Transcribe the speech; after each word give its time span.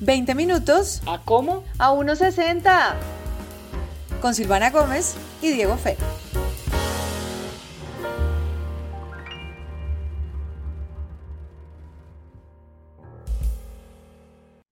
20 0.00 0.34
minutos 0.34 1.02
¿A 1.06 1.20
cómo? 1.24 1.64
a 1.78 1.92
1.60 1.92 2.94
con 4.20 4.34
Silvana 4.34 4.70
Gómez 4.70 5.16
y 5.42 5.52
Diego 5.52 5.76
Fe. 5.76 5.96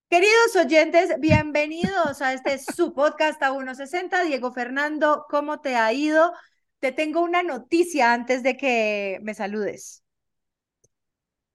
Queridos 0.09 0.57
oyentes, 0.57 1.11
bienvenidos 1.21 2.23
a 2.23 2.33
este 2.33 2.59
su 2.59 2.95
podcast 2.95 3.43
a 3.43 3.53
1.60. 3.53 4.25
Diego 4.25 4.53
Fernando, 4.53 5.27
¿cómo 5.29 5.61
te 5.61 5.77
ha 5.77 5.93
ido? 5.93 6.33
Te 6.79 6.93
tengo 6.93 7.21
una 7.21 7.43
noticia 7.43 8.13
antes 8.13 8.43
de 8.43 8.57
que 8.57 9.19
me 9.23 9.35
saludes. 9.35 10.06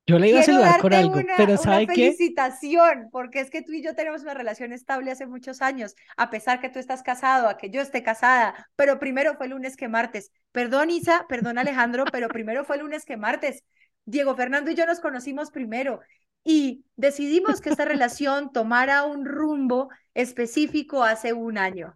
Yo 0.08 0.18
le 0.20 0.30
iba 0.30 0.40
a 0.40 0.44
Quiero 0.44 0.60
saludar 0.60 0.82
con 0.82 0.94
algo, 0.94 1.14
una, 1.16 1.34
pero 1.38 1.54
una 1.54 1.58
¿sabe 1.62 1.88
qué? 1.88 1.94
felicitación, 2.14 3.08
porque 3.12 3.40
es 3.40 3.50
que 3.50 3.62
tú 3.62 3.72
y 3.72 3.84
yo 3.84 3.96
tenemos 3.96 4.24
una 4.24 4.34
relación 4.34 4.74
estable 4.74 5.12
hace 5.12 5.28
muchos 5.28 5.62
años, 5.62 5.96
a 6.18 6.30
pesar 6.30 6.60
que 6.60 6.70
tú 6.70 6.80
estás 6.80 7.04
casado, 7.04 7.48
a 7.48 7.58
que 7.58 7.70
yo 7.70 7.82
esté 7.82 8.02
casada, 8.04 8.68
pero 8.76 9.00
primero 9.00 9.36
fue 9.38 9.48
lunes 9.48 9.78
que 9.78 9.88
martes. 9.88 10.32
Perdón, 10.52 10.90
Isa, 10.90 11.26
perdón, 11.30 11.58
Alejandro, 11.60 12.04
pero 12.12 12.28
primero 12.30 12.66
fue 12.66 12.78
lunes 12.80 13.06
que 13.06 13.16
martes. 13.16 13.64
Diego 14.06 14.36
Fernando 14.36 14.72
y 14.72 14.76
yo 14.76 14.86
nos 14.88 15.00
conocimos 15.00 15.52
primero 15.52 16.02
y 16.44 16.84
decidimos 16.96 17.62
que 17.62 17.70
esta 17.70 17.86
relación 17.86 18.52
tomara 18.52 19.04
un 19.04 19.26
rumbo 19.26 19.90
específico 20.16 21.04
hace 21.04 21.32
un 21.34 21.58
año. 21.60 21.96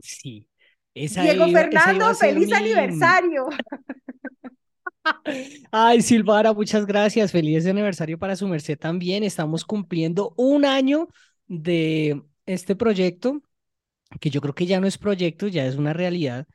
Sí. 0.00 0.48
Esa 0.92 1.22
Diego 1.22 1.46
iba- 1.46 1.60
Fernando, 1.60 2.06
a 2.06 2.14
feliz 2.14 2.48
mi- 2.48 2.52
aniversario. 2.52 3.46
Ay, 5.70 6.02
Silvana, 6.02 6.52
muchas 6.52 6.86
gracias. 6.86 7.32
Feliz 7.32 7.66
aniversario 7.66 8.18
para 8.18 8.36
su 8.36 8.46
merced 8.48 8.78
también. 8.78 9.22
Estamos 9.24 9.64
cumpliendo 9.64 10.34
un 10.36 10.64
año 10.64 11.08
de 11.46 12.22
este 12.46 12.76
proyecto, 12.76 13.42
que 14.20 14.30
yo 14.30 14.40
creo 14.40 14.54
que 14.54 14.66
ya 14.66 14.80
no 14.80 14.86
es 14.88 14.98
proyecto, 14.98 15.48
ya 15.48 15.66
es 15.66 15.76
una 15.76 15.92
realidad. 15.94 16.46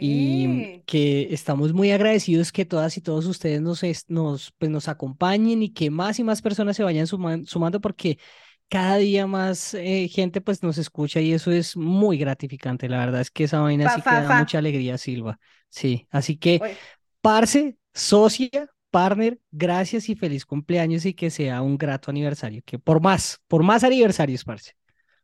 y 0.00 0.72
que 0.86 1.28
estamos 1.34 1.72
muy 1.74 1.92
agradecidos 1.92 2.52
que 2.52 2.64
todas 2.66 2.96
y 2.98 3.02
todos 3.02 3.26
ustedes 3.26 3.62
nos, 3.62 3.82
nos, 4.10 4.52
pues, 4.58 4.70
nos 4.70 4.88
acompañen 4.88 5.62
y 5.62 5.72
que 5.72 5.90
más 5.90 6.18
y 6.20 6.24
más 6.24 6.42
personas 6.42 6.76
se 6.76 6.84
vayan 6.84 7.06
suman- 7.06 7.46
sumando 7.46 7.80
porque 7.80 8.18
cada 8.68 8.96
día 8.98 9.26
más 9.26 9.74
eh, 9.74 10.08
gente 10.08 10.40
pues 10.40 10.62
nos 10.62 10.78
escucha 10.78 11.20
y 11.20 11.32
eso 11.32 11.52
es 11.52 11.76
muy 11.76 12.18
gratificante. 12.18 12.88
La 12.88 12.98
verdad 12.98 13.20
es 13.22 13.30
que 13.30 13.44
esa 13.44 13.60
vaina 13.60 13.88
Fa, 13.88 13.90
sí 13.90 14.02
que 14.02 14.16
fa, 14.16 14.16
da 14.16 14.32
fa. 14.32 14.34
mucha 14.34 14.58
alegría, 14.58 14.98
Silva. 14.98 15.38
Sí, 15.70 16.06
así 16.10 16.36
que, 16.38 16.62
Oye, 16.62 16.78
parce, 17.24 17.78
socia, 17.94 18.70
partner, 18.90 19.40
gracias 19.50 20.08
y 20.10 20.14
feliz 20.16 20.46
cumpleaños 20.46 21.06
y 21.06 21.14
que 21.14 21.30
sea 21.30 21.62
un 21.62 21.78
grato 21.78 22.10
aniversario. 22.10 22.62
Que 22.66 22.78
por 22.78 23.00
más, 23.00 23.40
por 23.48 23.62
más 23.64 23.84
aniversarios, 23.84 24.44
parce. 24.44 24.72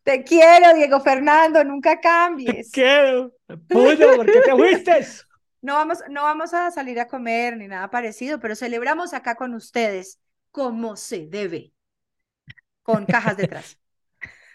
Te 0.02 0.24
quiero, 0.24 0.74
Diego 0.74 1.00
Fernando, 1.00 1.64
nunca 1.64 2.00
Te 2.44 2.52
cambies. 2.52 2.70
quiero, 2.70 3.32
puño, 3.70 4.14
¿por 4.14 4.30
qué 4.30 4.40
te 4.42 4.52
fuiste? 4.52 5.06
No 5.62 5.74
vamos, 5.74 5.98
no 6.08 6.22
vamos 6.22 6.54
a 6.54 6.70
salir 6.70 6.98
a 7.00 7.08
comer 7.08 7.56
ni 7.56 7.68
nada 7.68 7.90
parecido, 7.90 8.40
pero 8.40 8.56
celebramos 8.56 9.12
acá 9.14 9.34
con 9.36 9.54
ustedes 9.54 10.18
como 10.50 10.96
se 10.96 11.26
debe, 11.26 11.72
con 12.82 13.06
cajas 13.06 13.36
detrás. 13.36 13.78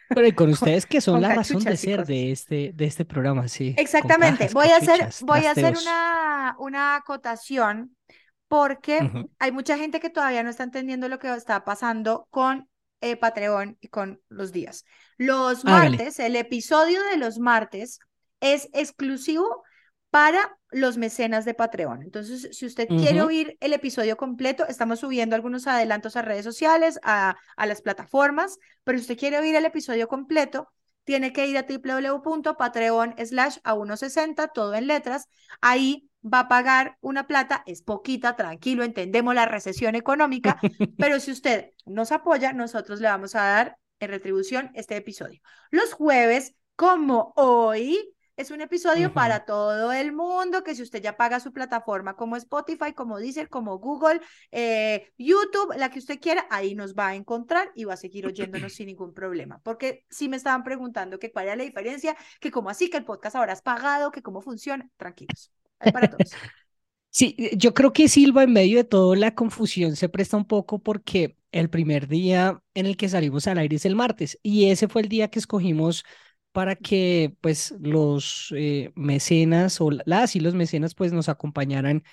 Pero 0.10 0.28
y 0.28 0.34
con 0.34 0.50
ustedes 0.50 0.86
que 0.86 1.02
son 1.02 1.22
la 1.22 1.34
razón 1.34 1.64
de 1.64 1.78
ser 1.78 2.06
de 2.06 2.32
este, 2.32 2.72
de 2.74 2.86
este 2.86 3.06
programa, 3.06 3.48
sí. 3.48 3.74
Exactamente. 3.78 4.50
cajas, 4.50 4.54
Voy 4.54 4.68
a 4.68 4.78
hacer, 4.78 5.10
voy 5.22 5.46
a 5.46 5.52
hacer 5.52 5.76
una, 5.78 6.56
una 6.60 6.96
acotación 6.96 7.96
porque 8.48 9.00
Ujú. 9.04 9.30
hay 9.40 9.52
mucha 9.52 9.78
gente 9.78 10.00
que 10.00 10.10
todavía 10.10 10.44
no 10.44 10.50
está 10.50 10.64
entendiendo 10.64 11.10
lo 11.10 11.20
que 11.20 11.34
está 11.34 11.64
pasando 11.66 12.28
con 12.30 12.70
eh, 13.02 13.18
Patreon 13.18 13.78
y 13.82 13.88
con 13.88 14.22
los 14.30 14.52
días. 14.52 14.86
Los 15.18 15.66
Hágale. 15.66 15.98
martes, 15.98 16.20
el 16.20 16.36
episodio 16.36 17.02
de 17.12 17.18
los 17.18 17.40
martes 17.40 18.00
es 18.40 18.70
exclusivo 18.74 19.64
para 20.16 20.58
los 20.72 20.96
mecenas 20.96 21.44
de 21.44 21.54
Patreon. 21.54 22.02
Entonces, 22.02 22.48
si 22.54 22.66
usted 22.66 22.88
quiere 22.88 23.22
oír 23.22 23.58
el 23.60 23.74
episodio 23.74 24.16
completo, 24.16 24.66
estamos 24.66 25.02
subiendo 25.02 25.36
algunos 25.36 25.68
adelantos 25.68 26.16
a 26.16 26.22
redes 26.22 26.46
sociales, 26.46 27.02
a, 27.04 27.36
a 27.58 27.66
las 27.66 27.82
plataformas, 27.82 28.58
pero 28.86 28.98
si 28.98 29.02
usted 29.02 29.18
quiere 29.18 29.40
oír 29.40 29.54
el 29.56 29.66
episodio 29.66 30.08
completo, 30.08 30.70
tiene 31.04 31.34
que 31.34 31.48
ir 31.48 31.58
a 31.58 31.66
www.patreon 31.68 33.16
slash 33.26 33.58
a 33.66 33.74
160, 33.74 34.48
todo 34.48 34.74
en 34.76 34.88
letras. 34.88 35.28
Ahí 35.60 36.10
va 36.24 36.40
a 36.40 36.48
pagar 36.48 36.98
una 37.02 37.28
plata, 37.28 37.64
es 37.66 37.82
poquita, 37.82 38.38
tranquilo, 38.38 38.86
entendemos 38.86 39.36
la 39.36 39.48
recesión 39.48 39.96
económica, 39.96 40.62
pero 40.98 41.20
si 41.20 41.32
usted 41.32 41.72
nos 41.86 42.14
apoya, 42.14 42.54
nosotros 42.54 43.02
le 43.02 43.10
vamos 43.10 43.36
a 43.36 43.42
dar 43.42 43.78
en 44.00 44.12
retribución 44.12 44.72
este 44.76 44.96
episodio. 44.96 45.42
Los 45.72 45.92
jueves, 45.92 46.56
como 46.78 47.34
hoy, 47.36 48.15
es 48.38 48.52
un 48.52 48.62
episodio 48.62 49.14
para 49.14 49.46
todo 49.46 49.94
el 49.94 50.12
mundo, 50.12 50.64
que 50.64 50.76
si 50.76 50.82
usted 50.82 51.02
ya 51.02 51.16
paga 51.16 51.40
su 51.40 51.54
plataforma 51.54 52.16
como 52.16 52.36
Spotify, 52.36 52.94
como 52.94 53.20
Deezer, 53.20 53.50
como 53.50 53.78
Google, 53.80 54.20
eh, 54.52 55.14
YouTube, 55.18 55.76
la 55.78 55.90
que 55.90 56.00
usted 56.00 56.20
quiera, 56.20 56.46
ahí 56.50 56.76
nos 56.76 56.96
va 56.96 57.10
a 57.10 57.16
encontrar 57.16 57.72
y 57.76 57.86
va 57.86 57.94
a 57.94 57.98
seguir 57.98 58.26
oyéndonos 58.26 58.74
sin 58.74 58.88
ningún 58.88 59.14
problema. 59.14 59.62
Porque 59.64 60.06
si 60.10 60.28
me 60.28 60.38
estaban 60.38 60.64
preguntando 60.64 61.18
que 61.20 61.32
cuál 61.32 61.46
era 61.46 61.56
la 61.56 61.64
diferencia, 61.64 62.16
que 62.40 62.52
cómo 62.52 62.70
así, 62.70 62.90
que 62.90 62.98
el 62.98 63.06
podcast 63.06 63.36
ahora 63.36 63.54
es 63.54 63.62
pagado, 63.62 64.12
que 64.12 64.22
cómo 64.22 64.42
funciona, 64.42 64.90
tranquilos. 64.98 65.52
Para 65.80 66.10
todos. 66.10 66.32
Sí, 67.18 67.34
eh, 67.38 67.52
yo 67.56 67.74
creo 67.74 67.94
que 67.94 68.10
Silva, 68.10 68.44
en 68.44 68.52
medio 68.52 68.76
de 68.76 68.84
todo, 68.84 69.16
la 69.16 69.36
confusión 69.36 69.96
se 69.96 70.10
presta 70.10 70.36
un 70.36 70.44
poco 70.44 70.80
porque 70.80 71.38
el 71.54 71.70
primer 71.70 72.10
día 72.10 72.62
en 72.74 72.88
el 72.88 72.98
que 72.98 73.08
salimos 73.08 73.48
al 73.48 73.58
aire 73.58 73.78
es 73.78 73.86
el 73.86 73.96
martes 73.96 74.38
y 74.44 74.70
ese 74.70 74.90
fue 74.90 75.02
el 75.04 75.08
día 75.08 75.30
que 75.30 75.40
escogimos 75.40 76.04
para 76.56 76.76
que 76.78 77.36
pues 77.42 77.76
los 77.82 78.54
eh, 78.58 78.92
mecenas 78.96 79.82
o 79.82 79.92
la- 79.92 80.04
las 80.08 80.36
y 80.38 80.42
los 80.42 80.56
mecenas 80.56 80.96
pues 80.96 81.14
nos 81.14 81.30
acompañaran 81.30 82.04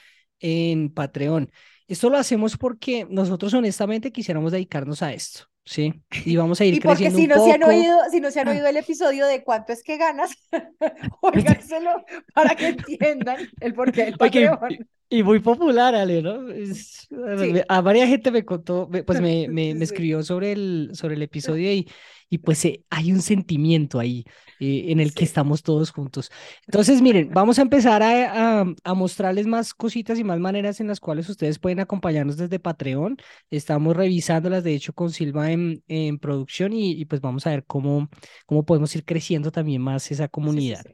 en 0.40 0.90
Patreon. 0.92 1.50
Esto 1.88 2.10
lo 2.10 2.18
hacemos 2.18 2.56
porque 2.58 3.06
nosotros 3.10 3.54
honestamente 3.54 4.12
quisiéramos 4.12 4.52
dedicarnos 4.52 5.02
a 5.02 5.12
esto, 5.14 5.46
¿sí? 5.64 6.02
Y 6.24 6.36
vamos 6.36 6.60
a 6.60 6.64
ir 6.66 6.74
Y 6.74 6.80
porque 6.80 7.10
creciendo 7.10 7.18
si 7.18 7.26
un 7.26 7.28
no 7.28 7.38
se 7.38 7.52
han 7.52 7.62
poco. 7.62 7.70
oído, 7.70 7.98
si 8.10 8.20
no 8.20 8.30
se 8.30 8.40
han 8.40 8.48
oído 8.48 8.66
el 8.66 8.76
episodio 8.76 9.26
de 9.26 9.44
cuánto 9.44 9.72
es 9.72 9.82
que 9.82 9.96
ganas, 9.98 10.32
óiganselo 11.22 12.04
para 12.34 12.56
que 12.56 12.68
entiendan 12.68 13.48
el 13.60 13.74
porqué 13.74 14.04
del 14.06 14.16
Patreon. 14.18 14.58
y, 14.68 15.18
y 15.18 15.22
muy 15.22 15.40
popular, 15.40 15.94
Ale, 15.94 16.22
¿no? 16.22 16.48
Es- 16.50 17.08
Sí. 17.34 17.60
a 17.68 17.80
varias 17.80 18.08
gente 18.08 18.30
me 18.30 18.44
contó, 18.44 18.88
pues 19.06 19.20
me, 19.20 19.48
me, 19.48 19.74
me 19.74 19.84
escribió 19.84 20.22
sobre 20.22 20.52
el, 20.52 20.90
sobre 20.94 21.14
el 21.14 21.22
episodio 21.22 21.72
y, 21.72 21.88
y 22.32 22.38
pues 22.38 22.64
eh, 22.64 22.84
hay 22.90 23.12
un 23.12 23.20
sentimiento 23.22 23.98
ahí 23.98 24.24
eh, 24.58 24.86
en 24.88 25.00
el 25.00 25.12
que 25.14 25.24
estamos 25.24 25.62
todos 25.62 25.90
juntos. 25.90 26.30
Entonces, 26.66 27.02
miren, 27.02 27.30
vamos 27.32 27.58
a 27.58 27.62
empezar 27.62 28.02
a, 28.02 28.60
a, 28.62 28.66
a 28.84 28.94
mostrarles 28.94 29.46
más 29.46 29.74
cositas 29.74 30.18
y 30.18 30.24
más 30.24 30.38
maneras 30.40 30.80
en 30.80 30.88
las 30.88 31.00
cuales 31.00 31.28
ustedes 31.28 31.58
pueden 31.58 31.80
acompañarnos 31.80 32.36
desde 32.36 32.58
Patreon. 32.58 33.16
Estamos 33.50 33.96
revisándolas, 33.96 34.64
de 34.64 34.74
hecho, 34.74 34.92
con 34.94 35.10
Silva 35.10 35.50
en, 35.52 35.82
en 35.88 36.18
producción 36.18 36.72
y, 36.72 36.92
y 36.92 37.04
pues 37.04 37.20
vamos 37.20 37.46
a 37.46 37.50
ver 37.50 37.64
cómo, 37.66 38.08
cómo 38.46 38.64
podemos 38.64 38.94
ir 38.96 39.04
creciendo 39.04 39.50
también 39.52 39.82
más 39.82 40.10
esa 40.10 40.28
Sí, 40.44 40.60
sí, 40.62 40.72
comunidad. 40.72 40.84
sí. 40.84 40.92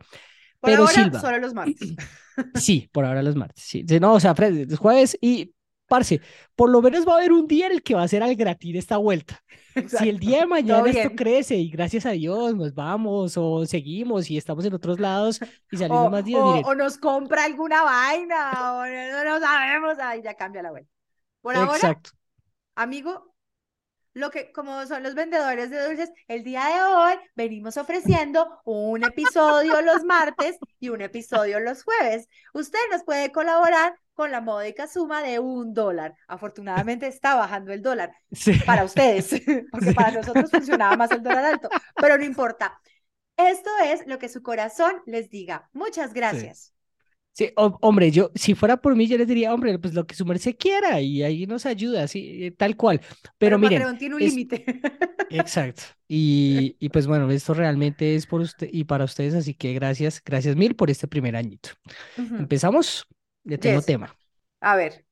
Por 0.61 0.71
Pero 0.71 0.83
ahora, 0.83 0.93
Silva. 0.95 1.21
solo 1.21 1.39
los 1.39 1.55
martes. 1.55 1.95
Sí, 2.55 2.89
por 2.93 3.05
ahora 3.05 3.23
los 3.23 3.37
martes. 3.37 3.65
Sí, 3.65 3.85
no, 4.01 4.15
o 4.15 4.21
sea, 4.21 4.35
jueves 4.79 5.19
y, 5.21 5.55
parce, 5.89 6.21
por 6.55 6.71
lo 6.71 6.81
menos 6.83 7.07
va 7.07 7.15
a 7.15 7.17
haber 7.17 7.33
un 7.33 7.47
día 7.47 7.67
en 7.67 7.73
el 7.73 7.83
que 7.83 7.95
va 7.95 8.03
a 8.03 8.09
ser 8.09 8.23
al 8.23 8.35
gratín 8.37 8.77
esta 8.77 8.97
vuelta. 8.99 9.43
Si 9.87 10.09
el 10.09 10.19
día 10.19 10.41
de 10.41 10.47
mañana 10.47 10.89
esto 10.91 11.11
crece 11.17 11.57
y 11.57 11.71
gracias 11.71 12.05
a 12.07 12.11
Dios 12.11 12.55
nos 12.55 12.75
vamos 12.75 13.37
o 13.37 13.65
seguimos 13.65 14.29
y 14.31 14.37
estamos 14.37 14.65
en 14.65 14.75
otros 14.75 14.99
lados 15.01 15.41
y 15.71 15.77
salimos 15.79 16.07
O, 16.07 16.11
más 16.11 16.25
días, 16.25 16.41
o- 16.43 16.47
miren. 16.49 16.65
o 16.65 16.75
nos 16.75 16.99
compra 16.99 17.45
alguna 17.45 17.83
vaina, 17.85 18.75
o 18.75 18.87
no, 18.87 19.25
no 19.25 19.41
sabemos, 19.41 19.99
ahí 20.01 20.21
ya 20.23 20.35
cambia 20.35 20.63
la 20.63 20.71
vuelta. 20.71 20.91
Por 21.41 21.57
ahora, 21.57 21.75
Exacto. 21.75 22.11
amigo, 22.75 23.35
lo 24.15 24.31
que, 24.31 24.51
como 24.51 24.85
son 24.87 25.05
los 25.05 25.15
vendedores 25.15 25.71
de 25.71 25.87
dulces, 25.87 26.11
el 26.27 26.43
día 26.43 26.65
de 26.67 26.83
hoy 26.83 27.15
venimos 27.37 27.77
ofreciendo 27.77 28.61
un 28.65 29.05
episodio 29.05 29.81
los 29.83 30.03
martes 30.03 30.57
y 30.81 30.89
un 30.89 31.03
episodio 31.03 31.61
los 31.61 31.85
jueves. 31.85 32.29
Usted 32.53 32.79
nos 32.91 33.05
puede 33.05 33.31
colaborar 33.31 33.95
con 34.19 34.33
la 34.33 34.41
módica 34.41 34.89
suma 34.89 35.23
de 35.23 35.39
un 35.39 35.73
dólar. 35.73 36.15
Afortunadamente 36.27 37.07
está 37.07 37.37
bajando 37.37 37.73
el 37.73 37.83
dólar 37.83 38.13
Sí. 38.33 38.53
para 38.67 38.83
ustedes, 38.85 39.29
porque 39.71 39.91
Sí. 39.91 39.95
para 39.95 40.11
nosotros 40.11 40.51
funcionaba 40.51 40.97
más 40.97 41.11
el 41.13 41.23
dólar 41.23 41.45
alto, 41.45 41.69
pero 41.95 42.19
no 42.19 42.25
importa. 42.25 42.79
Esto 43.37 43.71
es 43.85 44.05
lo 44.09 44.19
que 44.19 44.29
su 44.29 44.43
corazón 44.43 44.93
les 45.07 45.31
diga. 45.31 45.71
Muchas 45.73 46.13
gracias. 46.13 46.75
Sí, 47.33 47.53
ho- 47.57 47.79
hombre, 47.83 48.11
yo, 48.11 48.33
si 48.35 48.57
fuera 48.57 48.77
por 48.79 48.97
mí, 48.97 49.07
yo 49.07 49.17
les 49.17 49.29
diría, 49.29 49.55
hombre, 49.55 49.79
pues 49.79 49.95
lo 49.95 50.05
que 50.09 50.17
su 50.17 50.27
merced 50.27 50.57
quiera 50.59 51.01
y 51.01 51.23
ahí 51.23 51.47
nos 51.47 51.67
ayuda, 51.67 52.09
sí, 52.09 52.47
eh, 52.47 52.51
tal 52.51 52.77
cual. 52.77 53.01
Pero, 53.01 53.31
Pero 53.39 53.59
miren, 53.61 53.97
tiene 53.99 54.17
un 54.17 54.23
es- 54.23 54.31
límite. 54.35 54.65
exacto. 55.31 55.85
Y, 56.09 56.75
y 56.81 56.89
pues 56.89 57.07
bueno, 57.07 57.31
esto 57.31 57.55
realmente 57.55 58.17
es 58.17 58.27
por 58.27 58.41
usted 58.41 58.69
y 58.73 58.83
para 58.85 59.05
ustedes, 59.05 59.35
así 59.35 59.55
que 59.55 59.73
gracias, 59.73 60.21
gracias 60.25 60.57
mil 60.57 60.75
por 60.75 60.91
este 60.91 61.07
primer 61.07 61.37
añito. 61.37 61.71
Ujú. 62.19 62.35
Empezamos, 62.35 63.07
le 63.49 63.59
tengo 63.59 63.81
Yes. 63.81 63.85
tema. 63.85 64.17
A 64.61 64.77
ver. 64.77 65.05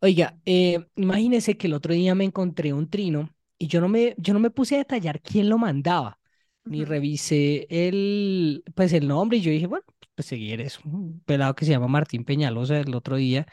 Oiga, 0.00 0.38
eh, 0.44 0.86
imagínese 0.96 1.56
que 1.56 1.66
el 1.66 1.74
otro 1.74 1.94
día 1.94 2.14
me 2.14 2.24
encontré 2.24 2.72
un 2.72 2.88
trino 2.90 3.30
y 3.58 3.66
yo 3.68 3.80
no 3.80 3.88
me, 3.88 4.14
yo 4.18 4.34
no 4.34 4.40
me 4.40 4.50
puse 4.50 4.74
a 4.74 4.78
detallar 4.78 5.20
quién 5.22 5.48
lo 5.48 5.58
mandaba, 5.58 6.18
ni 6.64 6.84
revisé 6.84 7.66
el, 7.70 8.62
pues 8.74 8.92
el 8.92 9.08
nombre 9.08 9.38
y 9.38 9.40
yo 9.40 9.50
dije, 9.50 9.66
bueno, 9.66 9.84
pues 10.14 10.26
seguir 10.26 10.60
es 10.60 10.78
un 10.84 11.20
pelado 11.24 11.54
que 11.54 11.64
se 11.64 11.70
llama 11.72 11.88
Martín 11.88 12.24
Peñalosa 12.24 12.78
el 12.80 12.94
otro 12.94 13.16
día, 13.16 13.46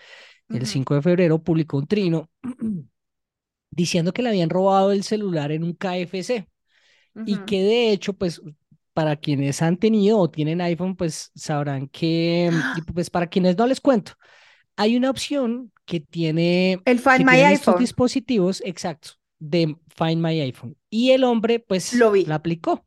el 0.51 0.67
5 0.67 0.95
de 0.95 1.01
febrero, 1.01 1.43
publicó 1.43 1.77
un 1.77 1.87
trino 1.87 2.29
diciendo 3.71 4.13
que 4.13 4.21
le 4.21 4.29
habían 4.29 4.49
robado 4.49 4.91
el 4.91 5.03
celular 5.03 5.51
en 5.51 5.63
un 5.63 5.73
KFC 5.73 6.47
y 7.25 7.39
que 7.39 7.63
de 7.63 7.91
hecho, 7.91 8.13
pues 8.13 8.41
para 8.93 9.15
quienes 9.15 9.61
han 9.61 9.77
tenido 9.77 10.19
o 10.19 10.29
tienen 10.29 10.61
iPhone, 10.61 10.95
pues 10.95 11.31
sabrán 11.35 11.87
que, 11.87 12.51
pues 12.93 13.09
para 13.09 13.27
quienes 13.27 13.57
no 13.57 13.67
les 13.67 13.81
cuento, 13.81 14.13
hay 14.75 14.95
una 14.95 15.09
opción 15.09 15.71
que 15.85 15.99
tiene 15.99 16.79
el 16.85 16.99
Find 16.99 17.25
My 17.25 17.37
iPhone. 17.37 17.53
Estos 17.53 17.79
dispositivos, 17.79 18.61
exacto, 18.65 19.11
de 19.39 19.75
Find 19.95 20.21
My 20.21 20.39
iPhone. 20.41 20.75
Y 20.89 21.11
el 21.11 21.23
hombre, 21.23 21.59
pues, 21.59 21.93
Lo 21.93 22.11
vi. 22.11 22.25
la 22.25 22.35
aplicó. 22.35 22.85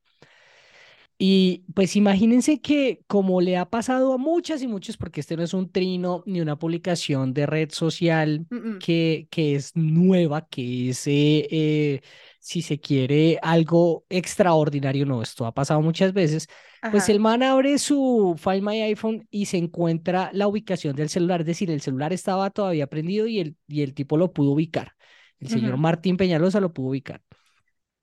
Y 1.19 1.65
pues 1.75 1.97
imagínense 1.97 2.61
que 2.61 3.01
como 3.07 3.41
le 3.41 3.57
ha 3.57 3.71
pasado 3.71 4.13
a 4.13 4.19
muchas 4.19 4.61
y 4.61 4.67
muchos, 4.69 4.99
porque 4.99 5.21
este 5.21 5.35
no 5.37 5.43
es 5.43 5.55
un 5.55 5.71
trino 5.73 6.23
ni 6.27 6.43
una 6.43 6.59
publicación 6.59 7.33
de 7.33 7.47
red 7.47 7.71
social 7.73 8.47
que, 8.81 9.27
que 9.31 9.55
es 9.55 9.75
nueva, 9.75 10.47
que 10.47 10.91
es, 10.91 11.07
eh, 11.07 11.49
eh, 11.51 12.01
si 12.47 12.63
se 12.63 12.79
quiere, 12.79 13.41
algo 13.43 14.05
extraordinario, 14.09 15.05
no, 15.05 15.21
esto 15.21 15.47
ha 15.47 15.53
pasado 15.53 15.83
muchas 15.83 16.13
veces, 16.13 16.47
pues 16.93 17.09
el 17.09 17.19
man 17.19 17.43
abre 17.43 17.77
su 17.77 18.37
Find 18.39 18.63
My 18.63 18.83
iPhone 18.83 19.27
y 19.33 19.47
se 19.47 19.57
encuentra 19.57 20.31
la 20.33 20.47
ubicación 20.47 20.95
del 20.95 21.09
celular, 21.09 21.41
es 21.41 21.49
decir, 21.49 21.73
el 21.73 21.81
celular 21.81 22.13
estaba 22.13 22.51
todavía 22.51 22.87
prendido 22.87 23.27
y 23.27 23.41
el, 23.41 23.57
y 23.67 23.83
el 23.83 23.95
tipo 23.95 24.17
lo 24.17 24.33
pudo 24.33 24.53
ubicar. 24.53 24.93
El 25.41 25.49
señor 25.49 25.77
Martín 25.77 26.17
Peñalosa 26.17 26.61
lo 26.61 26.73
pudo 26.73 26.91
ubicar. 26.91 27.21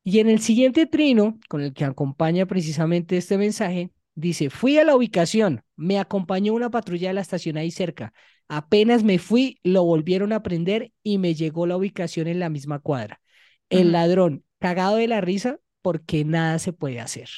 Y 0.04 0.19
en 0.19 0.28
el 0.28 0.42
siguiente 0.42 0.88
trino, 0.88 1.39
con 1.48 1.62
el 1.62 1.74
que 1.74 1.86
acompaña 1.86 2.46
precisamente 2.46 3.16
este 3.16 3.38
mensaje, 3.38 3.92
dice, 4.13 4.50
fui 4.50 4.78
a 4.78 4.84
la 4.84 4.98
ubicación, 4.98 5.63
me 5.78 6.00
acompañó 6.00 6.54
una 6.54 6.69
patrulla 6.69 7.07
de 7.07 7.13
la 7.13 7.22
estación 7.22 7.56
ahí 7.56 7.72
cerca. 7.72 8.12
Apenas 8.50 9.06
me 9.06 9.19
fui, 9.19 9.60
lo 9.63 9.86
volvieron 9.86 10.34
a 10.34 10.44
prender 10.44 10.92
y 11.01 11.18
me 11.18 11.34
llegó 11.34 11.66
la 11.66 11.78
ubicación 11.78 12.28
en 12.28 12.39
la 12.39 12.50
misma 12.50 12.80
cuadra. 12.80 13.22
El 13.69 13.92
ladrón, 13.92 14.44
cagado 14.60 14.98
de 14.98 15.07
la 15.07 15.21
risa, 15.21 15.60
porque 15.81 16.25
nada 16.25 16.60
se 16.60 16.74
puede 16.74 17.00
hacer. 17.00 17.30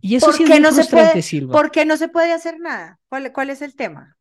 Y 0.00 0.16
eso 0.16 0.32
sí 0.32 0.44
es 0.44 0.60
no 0.60 0.72
frustrante, 0.72 1.22
Silva. 1.22 1.52
¿Por 1.52 1.70
qué 1.70 1.84
no 1.84 1.96
se 1.96 2.08
puede 2.08 2.32
hacer 2.32 2.58
nada? 2.58 2.98
¿Cuál, 3.08 3.32
cuál 3.32 3.50
es 3.50 3.62
el 3.62 3.74
tema? 3.74 4.16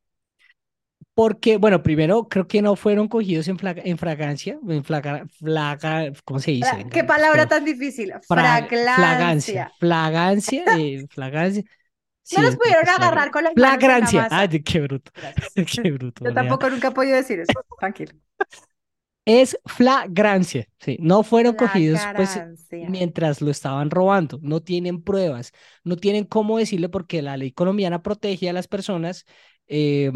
Porque, 1.14 1.58
bueno, 1.58 1.84
primero 1.84 2.30
creo 2.30 2.48
que 2.48 2.62
no 2.62 2.78
fueron 2.78 3.10
cogidos 3.10 3.48
en, 3.50 3.58
en 3.62 3.98
fragancia, 3.98 4.58
en 4.66 4.84
flaga, 4.86 5.26
flaga, 5.38 6.14
¿cómo 6.24 6.40
se 6.40 6.52
dice? 6.52 6.86
¿Qué 6.90 7.04
palabra 7.04 7.46
tan 7.46 7.66
difícil? 7.66 8.14
Flagancia. 8.26 9.74
Flagancia, 9.80 10.64
eh, 10.78 11.06
flagancia. 11.10 11.64
no 12.38 12.42
los 12.42 12.56
pudieron 12.56 12.88
agarrar 12.88 13.32
con 13.32 13.44
la 13.44 13.52
Flagrancia. 13.52 14.28
Ay, 14.32 14.64
qué 14.64 14.80
bruto. 14.80 15.12
qué 15.84 15.92
bruto. 15.92 16.24
Yo 16.24 16.34
tampoco 16.34 16.70
nunca 16.70 16.90
he 16.90 16.92
podido 16.92 17.18
decir 17.18 17.42
eso. 17.42 17.52
Tranquilo. 17.80 18.14
Es 19.26 19.58
flagrancia, 19.66 20.68
sí. 20.80 20.98
No 21.00 21.24
fueron 21.24 21.56
cogidos 21.56 22.00
pues, 22.16 22.42
mientras 22.72 23.42
lo 23.42 23.52
estaban 23.52 23.92
robando. 23.92 24.40
No 24.42 24.62
tienen 24.62 25.04
pruebas. 25.04 25.52
No 25.84 25.98
tienen 25.98 26.26
cómo 26.26 26.58
decirle 26.58 26.90
porque 26.90 27.22
la 27.22 27.38
ley 27.38 27.52
colombiana 27.52 28.02
protege 28.02 28.50
a 28.50 28.54
las 28.54 28.68
personas 28.68 29.26
eh, 29.68 30.12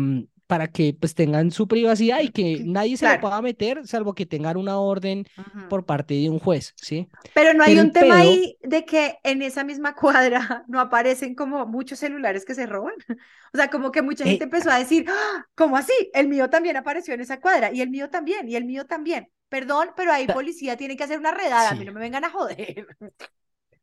para 0.48 0.68
que 0.68 0.96
pues 1.00 1.16
tengan 1.16 1.52
su 1.52 1.68
privacidad 1.68 2.22
y 2.22 2.30
que 2.30 2.62
nadie 2.66 2.98
se 2.98 3.12
lo 3.12 3.20
pueda 3.20 3.42
meter, 3.42 3.88
salvo 3.88 4.14
que 4.14 4.26
tengan 4.26 4.58
una 4.58 4.78
orden 4.78 5.26
por 5.70 5.86
parte 5.86 6.14
de 6.14 6.30
un 6.30 6.40
juez, 6.40 6.74
¿sí? 6.76 7.08
Pero 7.34 7.54
no 7.54 7.64
hay 7.64 7.80
un 7.80 7.92
tema 7.92 8.18
ahí 8.18 8.58
de 8.62 8.86
que 8.86 9.18
en 9.24 9.42
esa 9.42 9.64
misma 9.64 9.96
cuadra 9.96 10.64
no 10.68 10.80
aparecen 10.80 11.36
como 11.36 11.66
muchos 11.66 12.00
celulares 12.00 12.46
que 12.46 12.56
se 12.56 12.66
roban. 12.66 12.94
O 13.54 13.58
sea, 13.58 13.70
como 13.70 13.92
que 13.92 14.02
mucha 14.02 14.24
gente 14.24 14.46
eh, 14.46 14.48
empezó 14.48 14.72
a 14.72 14.80
decir, 14.80 15.06
¡Ah! 15.08 15.46
¿cómo 15.54 15.78
así? 15.78 15.94
El 16.16 16.28
mío 16.28 16.50
también 16.50 16.76
apareció 16.76 17.14
en 17.14 17.22
esa 17.22 17.40
cuadra 17.40 17.72
y 17.72 17.82
el 17.82 17.90
mío 17.92 18.10
también 18.10 18.50
y 18.50 18.56
el 18.56 18.66
mío 18.66 18.88
también. 18.88 19.30
Perdón, 19.48 19.90
pero 19.96 20.12
ahí 20.12 20.26
policía 20.26 20.76
tiene 20.76 20.98
que 20.98 21.04
hacer 21.04 21.20
una 21.20 21.32
redada, 21.32 21.70
a 21.70 21.76
mí 21.76 21.86
no 21.86 21.94
me 21.94 22.00
vengan 22.00 22.24
a 22.24 22.32
joder. 22.32 22.88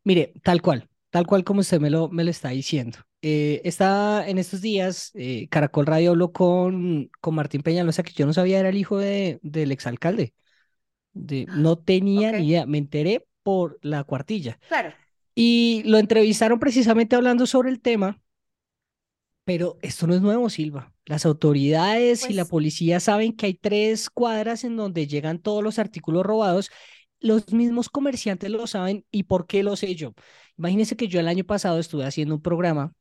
Mire, 0.02 0.32
tal 0.42 0.60
cual, 0.60 0.88
tal 1.10 1.26
cual 1.26 1.44
como 1.44 1.60
usted 1.60 1.80
me 1.80 1.90
lo, 1.90 2.08
me 2.08 2.24
lo 2.24 2.30
está 2.30 2.50
diciendo. 2.50 2.98
Eh, 3.22 3.60
está 3.64 4.26
en 4.28 4.38
estos 4.38 4.62
días, 4.62 5.10
eh, 5.14 5.48
Caracol 5.50 5.86
Radio 5.86 6.10
habló 6.10 6.32
con, 6.32 7.10
con 7.20 7.34
Martín 7.34 7.62
Peñalosa, 7.62 8.02
que 8.02 8.12
yo 8.12 8.26
no 8.26 8.32
sabía 8.32 8.60
era 8.60 8.70
el 8.70 8.76
hijo 8.76 8.98
de, 8.98 9.38
del 9.42 9.72
exalcalde. 9.72 10.34
De, 11.12 11.46
no 11.46 11.76
tenía 11.76 12.32
ni 12.32 12.48
idea, 12.48 12.66
me 12.66 12.78
enteré 12.78 13.26
por 13.42 13.78
la 13.82 14.04
cuartilla. 14.04 14.58
Claro. 14.68 14.92
Y 15.34 15.82
lo 15.84 15.98
entrevistaron 15.98 16.58
precisamente 16.58 17.16
hablando 17.16 17.46
sobre 17.46 17.70
el 17.70 17.80
tema, 17.80 18.20
pero 19.44 19.78
esto 19.82 20.06
no 20.06 20.14
es 20.14 20.20
nuevo, 20.20 20.48
Silva. 20.48 20.92
Las 21.06 21.26
autoridades 21.26 22.28
y 22.30 22.34
la 22.34 22.44
pues 22.44 22.50
policía 22.50 23.00
saben 23.00 23.34
que 23.34 23.46
hay 23.46 23.54
tres 23.54 24.08
cuadras 24.08 24.64
en 24.64 24.76
donde 24.76 25.06
llegan 25.06 25.40
todos 25.40 25.64
los 25.64 25.78
artículos 25.78 26.24
robados. 26.24 26.70
Los 27.18 27.52
mismos 27.52 27.88
comerciantes 27.88 28.50
lo 28.50 28.66
saben 28.66 29.04
y 29.10 29.24
por 29.24 29.46
qué 29.46 29.62
lo 29.62 29.76
sé 29.76 29.94
yo. 29.94 30.14
Imagínense 30.60 30.94
que 30.94 31.08
yo 31.08 31.20
el 31.20 31.28
año 31.28 31.44
pasado 31.44 31.78
estuve 31.78 32.04
haciendo 32.04 32.34
un 32.34 32.42
programa 32.42 32.92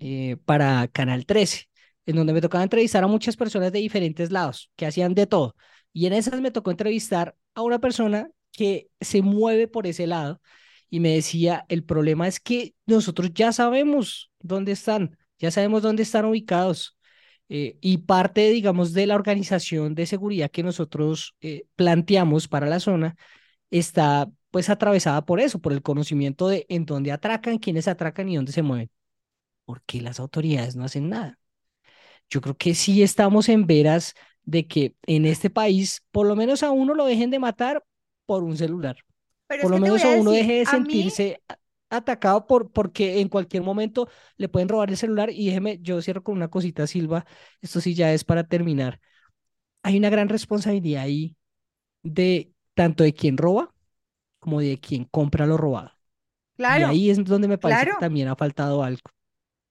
eh, 0.00 0.38
para 0.46 0.88
Canal 0.88 1.26
13, 1.26 1.68
en 2.06 2.16
donde 2.16 2.32
me 2.32 2.40
tocaba 2.40 2.64
entrevistar 2.64 3.04
a 3.04 3.08
muchas 3.08 3.36
personas 3.36 3.72
de 3.72 3.80
diferentes 3.80 4.30
lados, 4.32 4.70
que 4.74 4.86
hacían 4.86 5.14
de 5.14 5.26
todo. 5.26 5.54
Y 5.92 6.06
en 6.06 6.14
esas 6.14 6.40
me 6.40 6.50
tocó 6.50 6.70
entrevistar 6.70 7.36
a 7.54 7.60
una 7.60 7.78
persona 7.78 8.30
que 8.52 8.88
se 9.02 9.20
mueve 9.20 9.68
por 9.68 9.86
ese 9.86 10.06
lado 10.06 10.40
y 10.88 11.00
me 11.00 11.10
decía, 11.10 11.66
el 11.68 11.84
problema 11.84 12.26
es 12.26 12.40
que 12.40 12.74
nosotros 12.86 13.32
ya 13.34 13.52
sabemos 13.52 14.30
dónde 14.40 14.72
están, 14.72 15.18
ya 15.38 15.50
sabemos 15.50 15.82
dónde 15.82 16.04
están 16.04 16.24
ubicados. 16.24 16.96
Eh, 17.50 17.76
y 17.82 17.98
parte, 17.98 18.48
digamos, 18.48 18.94
de 18.94 19.06
la 19.06 19.14
organización 19.14 19.94
de 19.94 20.06
seguridad 20.06 20.50
que 20.50 20.62
nosotros 20.62 21.34
eh, 21.42 21.66
planteamos 21.76 22.48
para 22.48 22.66
la 22.66 22.80
zona 22.80 23.14
está 23.70 24.30
pues 24.54 24.70
atravesada 24.70 25.24
por 25.24 25.40
eso, 25.40 25.58
por 25.58 25.72
el 25.72 25.82
conocimiento 25.82 26.46
de 26.46 26.64
en 26.68 26.86
dónde 26.86 27.10
atracan, 27.10 27.58
quiénes 27.58 27.88
atracan 27.88 28.28
y 28.28 28.36
dónde 28.36 28.52
se 28.52 28.62
mueven. 28.62 28.88
¿por 29.64 29.82
qué 29.82 30.00
las 30.00 30.20
autoridades 30.20 30.76
no 30.76 30.84
hacen 30.84 31.08
nada? 31.08 31.40
Yo 32.30 32.40
creo 32.40 32.56
que 32.56 32.76
sí 32.76 33.02
estamos 33.02 33.48
en 33.48 33.66
veras 33.66 34.14
de 34.44 34.68
que 34.68 34.94
en 35.08 35.24
este 35.26 35.50
país 35.50 36.04
por 36.12 36.28
lo 36.28 36.36
menos 36.36 36.62
a 36.62 36.70
uno 36.70 36.94
lo 36.94 37.04
dejen 37.04 37.30
de 37.30 37.40
matar 37.40 37.84
por 38.26 38.44
un 38.44 38.56
celular. 38.56 38.96
por 39.60 39.72
lo 39.72 39.80
menos 39.80 40.04
a, 40.04 40.10
uno 40.10 40.30
deje 40.30 40.60
de 40.60 40.66
sentirse 40.66 41.42
atacado 41.90 42.46
por, 42.46 42.70
porque 42.70 43.18
en 43.18 43.28
cualquier 43.28 43.64
momento 43.64 44.08
le 44.36 44.48
pueden 44.48 44.68
robar 44.68 44.88
el 44.88 44.96
celular. 44.96 45.30
Y 45.30 45.46
déjeme, 45.46 45.80
yo 45.82 46.00
cierro 46.00 46.22
con 46.22 46.36
una 46.36 46.46
cosita, 46.46 46.86
Silva, 46.86 47.26
esto 47.60 47.80
sí 47.80 47.92
ya 47.96 48.12
es 48.12 48.22
para 48.22 48.44
terminar. 48.44 49.00
Hay 49.82 49.98
una 49.98 50.10
gran 50.10 50.28
responsabilidad 50.28 51.02
ahí 51.02 51.34
de 52.04 52.52
tanto 52.74 53.02
de 53.02 53.14
quien 53.14 53.36
roba 53.36 53.73
como 54.44 54.60
de 54.60 54.78
quien 54.78 55.04
compra 55.06 55.46
lo 55.46 55.56
robado. 55.56 55.90
Claro. 56.56 56.80
Y 56.80 56.90
ahí 56.90 57.10
es 57.10 57.24
donde 57.24 57.48
me 57.48 57.56
parece 57.56 57.86
que 57.86 57.96
también 57.98 58.28
ha 58.28 58.36
faltado 58.36 58.82
algo. 58.82 59.00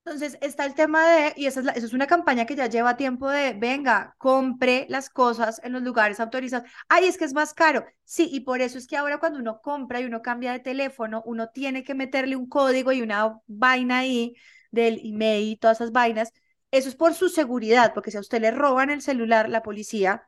Entonces 0.04 0.36
está 0.42 0.66
el 0.66 0.74
tema 0.74 1.08
de, 1.08 1.32
y 1.36 1.46
esa 1.46 1.60
es, 1.60 1.66
eso 1.76 1.86
es 1.86 1.92
una 1.94 2.06
campaña 2.06 2.44
que 2.44 2.56
ya 2.56 2.66
lleva 2.66 2.96
tiempo 2.96 3.30
de, 3.30 3.54
venga, 3.54 4.14
compre 4.18 4.84
las 4.90 5.08
cosas 5.08 5.62
en 5.64 5.72
los 5.72 5.82
lugares 5.82 6.20
autorizados. 6.20 6.68
Ay, 6.88 7.06
es 7.06 7.16
que 7.16 7.24
es 7.24 7.32
más 7.32 7.54
caro. 7.54 7.86
Sí, 8.02 8.28
y 8.30 8.40
por 8.40 8.60
eso 8.60 8.76
es 8.76 8.86
que 8.86 8.98
ahora 8.98 9.18
cuando 9.18 9.38
uno 9.38 9.60
compra 9.62 10.00
y 10.00 10.04
uno 10.04 10.20
cambia 10.20 10.52
de 10.52 10.58
teléfono, 10.58 11.22
uno 11.24 11.48
tiene 11.48 11.84
que 11.84 11.94
meterle 11.94 12.36
un 12.36 12.48
código 12.48 12.92
y 12.92 13.00
una 13.00 13.38
vaina 13.46 13.98
ahí 14.00 14.34
del 14.72 15.00
email 15.04 15.52
y 15.52 15.56
todas 15.56 15.78
esas 15.80 15.92
vainas. 15.92 16.32
Eso 16.70 16.88
es 16.88 16.96
por 16.96 17.14
su 17.14 17.28
seguridad, 17.28 17.94
porque 17.94 18.10
si 18.10 18.16
a 18.16 18.20
usted 18.20 18.42
le 18.42 18.50
roban 18.50 18.90
el 18.90 19.00
celular, 19.00 19.48
la 19.48 19.62
policía, 19.62 20.24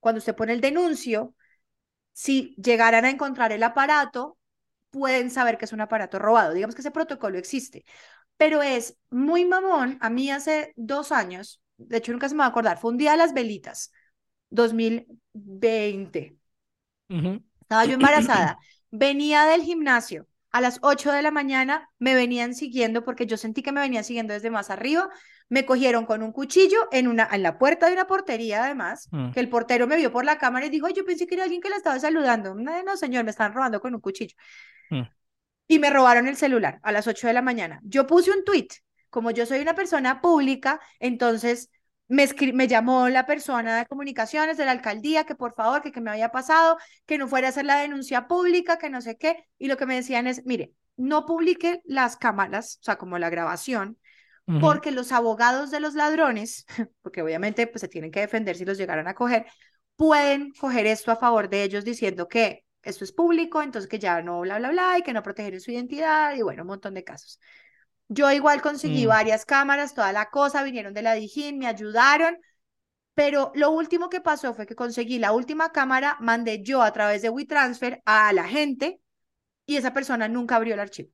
cuando 0.00 0.18
usted 0.18 0.34
pone 0.34 0.52
el 0.52 0.60
denuncio, 0.60 1.36
si 2.12 2.54
llegaran 2.62 3.04
a 3.04 3.10
encontrar 3.10 3.52
el 3.52 3.62
aparato, 3.62 4.38
pueden 4.90 5.30
saber 5.30 5.58
que 5.58 5.64
es 5.64 5.72
un 5.72 5.80
aparato 5.80 6.18
robado. 6.18 6.52
Digamos 6.52 6.74
que 6.74 6.82
ese 6.82 6.90
protocolo 6.90 7.38
existe 7.38 7.84
pero 8.42 8.60
es 8.60 8.96
muy 9.08 9.44
mamón. 9.44 9.98
A 10.00 10.10
mí 10.10 10.28
hace 10.28 10.72
dos 10.74 11.12
años, 11.12 11.62
de 11.76 11.98
hecho 11.98 12.10
nunca 12.10 12.28
se 12.28 12.34
me 12.34 12.40
va 12.40 12.46
a 12.46 12.48
acordar, 12.48 12.76
fue 12.76 12.90
un 12.90 12.96
día 12.96 13.12
de 13.12 13.18
las 13.18 13.34
velitas, 13.34 13.92
2020. 14.50 16.36
Estaba 17.60 17.84
yo 17.84 17.94
embarazada. 17.94 18.58
Venía 18.90 19.44
del 19.44 19.62
gimnasio. 19.62 20.26
A 20.50 20.60
las 20.60 20.80
8 20.82 21.12
de 21.12 21.22
la 21.22 21.30
mañana 21.30 21.88
me 22.00 22.16
venían 22.16 22.54
siguiendo 22.54 23.04
porque 23.04 23.26
yo 23.26 23.36
sentí 23.36 23.62
que 23.62 23.70
me 23.70 23.80
venían 23.80 24.02
siguiendo 24.02 24.34
desde 24.34 24.50
más 24.50 24.70
arriba. 24.70 25.08
Me 25.48 25.66
cogieron 25.66 26.06
con 26.06 26.22
un 26.22 26.32
cuchillo 26.32 26.88
en, 26.92 27.08
una, 27.08 27.28
en 27.30 27.42
la 27.42 27.58
puerta 27.58 27.86
de 27.86 27.92
una 27.92 28.06
portería, 28.06 28.64
además, 28.64 29.08
mm. 29.10 29.32
que 29.32 29.40
el 29.40 29.48
portero 29.48 29.86
me 29.86 29.96
vio 29.96 30.12
por 30.12 30.24
la 30.24 30.38
cámara 30.38 30.66
y 30.66 30.70
dijo, 30.70 30.88
yo 30.88 31.04
pensé 31.04 31.26
que 31.26 31.34
era 31.34 31.44
alguien 31.44 31.60
que 31.60 31.70
la 31.70 31.76
estaba 31.76 31.98
saludando. 31.98 32.54
No, 32.54 32.82
no 32.82 32.96
señor, 32.96 33.24
me 33.24 33.30
están 33.30 33.52
robando 33.52 33.80
con 33.80 33.94
un 33.94 34.00
cuchillo. 34.00 34.34
Mm 34.90 35.02
y 35.72 35.78
me 35.78 35.90
robaron 35.90 36.28
el 36.28 36.36
celular 36.36 36.80
a 36.82 36.92
las 36.92 37.06
8 37.06 37.26
de 37.26 37.32
la 37.32 37.40
mañana. 37.40 37.80
Yo 37.84 38.06
puse 38.06 38.30
un 38.30 38.44
tweet, 38.44 38.68
como 39.08 39.30
yo 39.30 39.46
soy 39.46 39.60
una 39.60 39.74
persona 39.74 40.20
pública, 40.20 40.80
entonces 41.00 41.70
me, 42.08 42.28
me 42.52 42.68
llamó 42.68 43.08
la 43.08 43.24
persona 43.24 43.78
de 43.78 43.86
comunicaciones 43.86 44.58
de 44.58 44.66
la 44.66 44.72
alcaldía 44.72 45.24
que 45.24 45.34
por 45.34 45.54
favor, 45.54 45.80
que, 45.80 45.90
que 45.90 46.02
me 46.02 46.10
había 46.10 46.30
pasado, 46.30 46.76
que 47.06 47.16
no 47.16 47.26
fuera 47.26 47.48
a 47.48 47.50
hacer 47.50 47.64
la 47.64 47.78
denuncia 47.78 48.26
pública, 48.28 48.76
que 48.76 48.90
no 48.90 49.00
sé 49.00 49.16
qué. 49.16 49.46
Y 49.58 49.68
lo 49.68 49.78
que 49.78 49.86
me 49.86 49.94
decían 49.94 50.26
es, 50.26 50.44
mire, 50.44 50.72
no 50.96 51.24
publique 51.24 51.80
las 51.84 52.18
cámaras, 52.18 52.78
o 52.82 52.84
sea, 52.84 52.96
como 52.96 53.18
la 53.18 53.30
grabación, 53.30 53.98
porque 54.60 54.90
los 54.90 55.12
abogados 55.12 55.70
de 55.70 55.80
los 55.80 55.94
ladrones, 55.94 56.66
porque 57.02 57.22
obviamente 57.22 57.66
pues, 57.66 57.80
se 57.80 57.88
tienen 57.88 58.10
que 58.10 58.20
defender 58.20 58.56
si 58.56 58.64
los 58.64 58.78
llegaran 58.78 59.08
a 59.08 59.14
coger, 59.14 59.46
pueden 59.96 60.52
coger 60.52 60.86
esto 60.86 61.10
a 61.12 61.16
favor 61.16 61.48
de 61.48 61.62
ellos 61.62 61.84
diciendo 61.84 62.28
que 62.28 62.64
esto 62.82 63.04
es 63.04 63.12
público, 63.12 63.62
entonces 63.62 63.88
que 63.88 63.98
ya 63.98 64.20
no 64.22 64.40
bla, 64.40 64.58
bla, 64.58 64.70
bla, 64.70 64.98
y 64.98 65.02
que 65.02 65.12
no 65.12 65.22
protegen 65.22 65.60
su 65.60 65.70
identidad, 65.70 66.34
y 66.34 66.42
bueno, 66.42 66.62
un 66.62 66.68
montón 66.68 66.94
de 66.94 67.04
casos. 67.04 67.38
Yo 68.08 68.30
igual 68.32 68.60
conseguí 68.60 69.06
mm. 69.06 69.08
varias 69.08 69.44
cámaras, 69.44 69.94
toda 69.94 70.12
la 70.12 70.30
cosa, 70.30 70.62
vinieron 70.64 70.92
de 70.92 71.02
la 71.02 71.14
Dijín, 71.14 71.58
me 71.58 71.66
ayudaron, 71.66 72.36
pero 73.14 73.52
lo 73.54 73.70
último 73.70 74.08
que 74.08 74.20
pasó 74.20 74.54
fue 74.54 74.66
que 74.66 74.74
conseguí 74.74 75.18
la 75.18 75.32
última 75.32 75.70
cámara, 75.70 76.16
mandé 76.20 76.62
yo 76.62 76.82
a 76.82 76.92
través 76.92 77.22
de 77.22 77.30
WeTransfer 77.30 78.02
a 78.04 78.32
la 78.32 78.44
gente 78.48 79.00
y 79.66 79.76
esa 79.76 79.92
persona 79.92 80.28
nunca 80.28 80.56
abrió 80.56 80.74
el 80.74 80.80
archivo. 80.80 81.10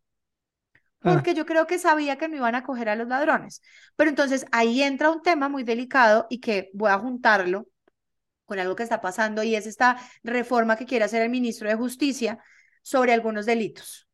Ah. 1.00 1.12
Porque 1.14 1.34
yo 1.34 1.46
creo 1.46 1.66
que 1.66 1.78
sabía 1.78 2.16
que 2.16 2.28
no 2.28 2.36
iban 2.36 2.54
a 2.54 2.64
coger 2.64 2.88
a 2.88 2.96
los 2.96 3.08
ladrones. 3.08 3.62
Pero 3.96 4.10
entonces 4.10 4.46
ahí 4.52 4.82
entra 4.82 5.10
un 5.10 5.22
tema 5.22 5.48
muy 5.48 5.62
delicado 5.62 6.26
y 6.28 6.40
que 6.40 6.70
voy 6.72 6.90
a 6.90 6.98
juntarlo 6.98 7.66
con 8.44 8.58
algo 8.58 8.74
que 8.74 8.82
está 8.82 9.00
pasando 9.00 9.42
y 9.42 9.54
es 9.54 9.66
esta 9.66 9.98
reforma 10.24 10.76
que 10.76 10.86
quiere 10.86 11.04
hacer 11.04 11.22
el 11.22 11.30
ministro 11.30 11.68
de 11.68 11.74
Justicia 11.74 12.38
sobre 12.82 13.12
algunos 13.12 13.44
delitos. 13.46 14.08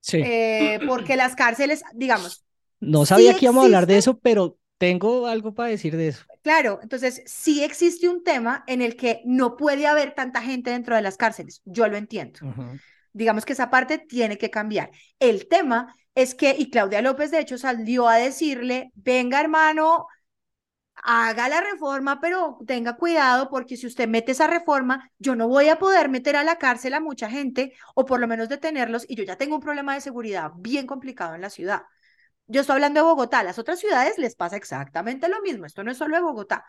Sí. 0.00 0.22
Eh, 0.24 0.78
porque 0.86 1.16
las 1.16 1.34
cárceles, 1.34 1.82
digamos. 1.92 2.44
No 2.78 3.04
sabía 3.04 3.34
que 3.34 3.46
íbamos 3.46 3.62
a 3.62 3.66
hablar 3.66 3.86
de 3.86 3.98
eso, 3.98 4.18
pero 4.18 4.58
tengo 4.78 5.26
algo 5.26 5.54
para 5.54 5.70
decir 5.70 5.96
de 5.96 6.08
eso. 6.08 6.24
Claro, 6.42 6.78
entonces 6.82 7.22
sí 7.26 7.64
existe 7.64 8.08
un 8.08 8.22
tema 8.22 8.62
en 8.68 8.82
el 8.82 8.94
que 8.94 9.22
no 9.24 9.56
puede 9.56 9.86
haber 9.86 10.14
tanta 10.14 10.40
gente 10.40 10.70
dentro 10.70 10.94
de 10.94 11.02
las 11.02 11.16
cárceles. 11.16 11.62
Yo 11.64 11.88
lo 11.88 11.96
entiendo. 11.96 12.38
Digamos 13.16 13.46
que 13.46 13.54
esa 13.54 13.70
parte 13.70 13.96
tiene 13.96 14.36
que 14.36 14.50
cambiar. 14.50 14.90
El 15.18 15.48
tema 15.48 15.94
es 16.14 16.34
que, 16.34 16.54
y 16.58 16.68
Claudia 16.68 17.00
López 17.00 17.30
de 17.30 17.40
hecho 17.40 17.56
salió 17.56 18.08
a 18.08 18.16
decirle, 18.16 18.92
venga 18.94 19.40
hermano, 19.40 20.06
haga 20.96 21.48
la 21.48 21.62
reforma, 21.62 22.20
pero 22.20 22.58
tenga 22.66 22.96
cuidado 22.96 23.48
porque 23.48 23.78
si 23.78 23.86
usted 23.86 24.06
mete 24.06 24.32
esa 24.32 24.46
reforma, 24.46 25.10
yo 25.18 25.34
no 25.34 25.48
voy 25.48 25.70
a 25.70 25.78
poder 25.78 26.10
meter 26.10 26.36
a 26.36 26.44
la 26.44 26.58
cárcel 26.58 26.92
a 26.92 27.00
mucha 27.00 27.30
gente 27.30 27.72
o 27.94 28.04
por 28.04 28.20
lo 28.20 28.28
menos 28.28 28.50
detenerlos 28.50 29.06
y 29.08 29.16
yo 29.16 29.24
ya 29.24 29.36
tengo 29.36 29.54
un 29.54 29.62
problema 29.62 29.94
de 29.94 30.02
seguridad 30.02 30.50
bien 30.56 30.86
complicado 30.86 31.34
en 31.34 31.40
la 31.40 31.48
ciudad. 31.48 31.84
Yo 32.48 32.60
estoy 32.60 32.74
hablando 32.74 33.00
de 33.00 33.06
Bogotá, 33.06 33.42
las 33.42 33.58
otras 33.58 33.80
ciudades 33.80 34.18
les 34.18 34.36
pasa 34.36 34.56
exactamente 34.56 35.26
lo 35.28 35.40
mismo, 35.40 35.64
esto 35.64 35.82
no 35.82 35.90
es 35.90 35.96
solo 35.96 36.16
de 36.16 36.22
Bogotá. 36.22 36.66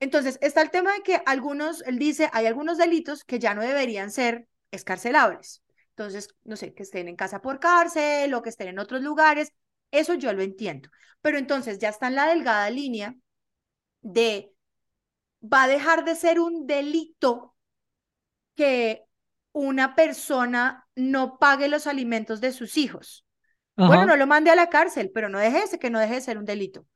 Entonces, 0.00 0.38
está 0.40 0.62
el 0.62 0.70
tema 0.70 0.94
de 0.94 1.02
que 1.02 1.20
algunos, 1.26 1.82
él 1.82 1.98
dice, 1.98 2.30
hay 2.32 2.46
algunos 2.46 2.78
delitos 2.78 3.22
que 3.24 3.38
ya 3.38 3.54
no 3.54 3.60
deberían 3.60 4.10
ser 4.10 4.46
escarcelables. 4.76 5.62
Entonces, 5.90 6.28
no 6.44 6.56
sé, 6.56 6.74
que 6.74 6.82
estén 6.82 7.08
en 7.08 7.16
casa 7.16 7.40
por 7.40 7.58
cárcel 7.58 8.32
o 8.34 8.42
que 8.42 8.50
estén 8.50 8.68
en 8.68 8.78
otros 8.78 9.02
lugares, 9.02 9.52
eso 9.90 10.14
yo 10.14 10.32
lo 10.32 10.42
entiendo. 10.42 10.90
Pero 11.22 11.38
entonces 11.38 11.78
ya 11.78 11.88
está 11.88 12.08
en 12.08 12.16
la 12.16 12.26
delgada 12.26 12.68
línea 12.70 13.14
de, 14.02 14.52
va 15.42 15.64
a 15.64 15.68
dejar 15.68 16.04
de 16.04 16.14
ser 16.14 16.38
un 16.38 16.66
delito 16.66 17.54
que 18.54 19.04
una 19.52 19.94
persona 19.94 20.86
no 20.94 21.38
pague 21.38 21.68
los 21.68 21.86
alimentos 21.86 22.40
de 22.40 22.52
sus 22.52 22.76
hijos. 22.76 23.24
Bueno, 23.76 24.06
no 24.06 24.16
lo 24.16 24.26
mande 24.26 24.50
a 24.50 24.54
la 24.54 24.68
cárcel, 24.70 25.10
pero 25.12 25.28
no 25.28 25.38
deje 25.38 25.62
ese, 25.62 25.78
que 25.78 25.90
no 25.90 25.98
deje 25.98 26.14
de 26.14 26.20
ser 26.22 26.38
un 26.38 26.46
delito. 26.46 26.86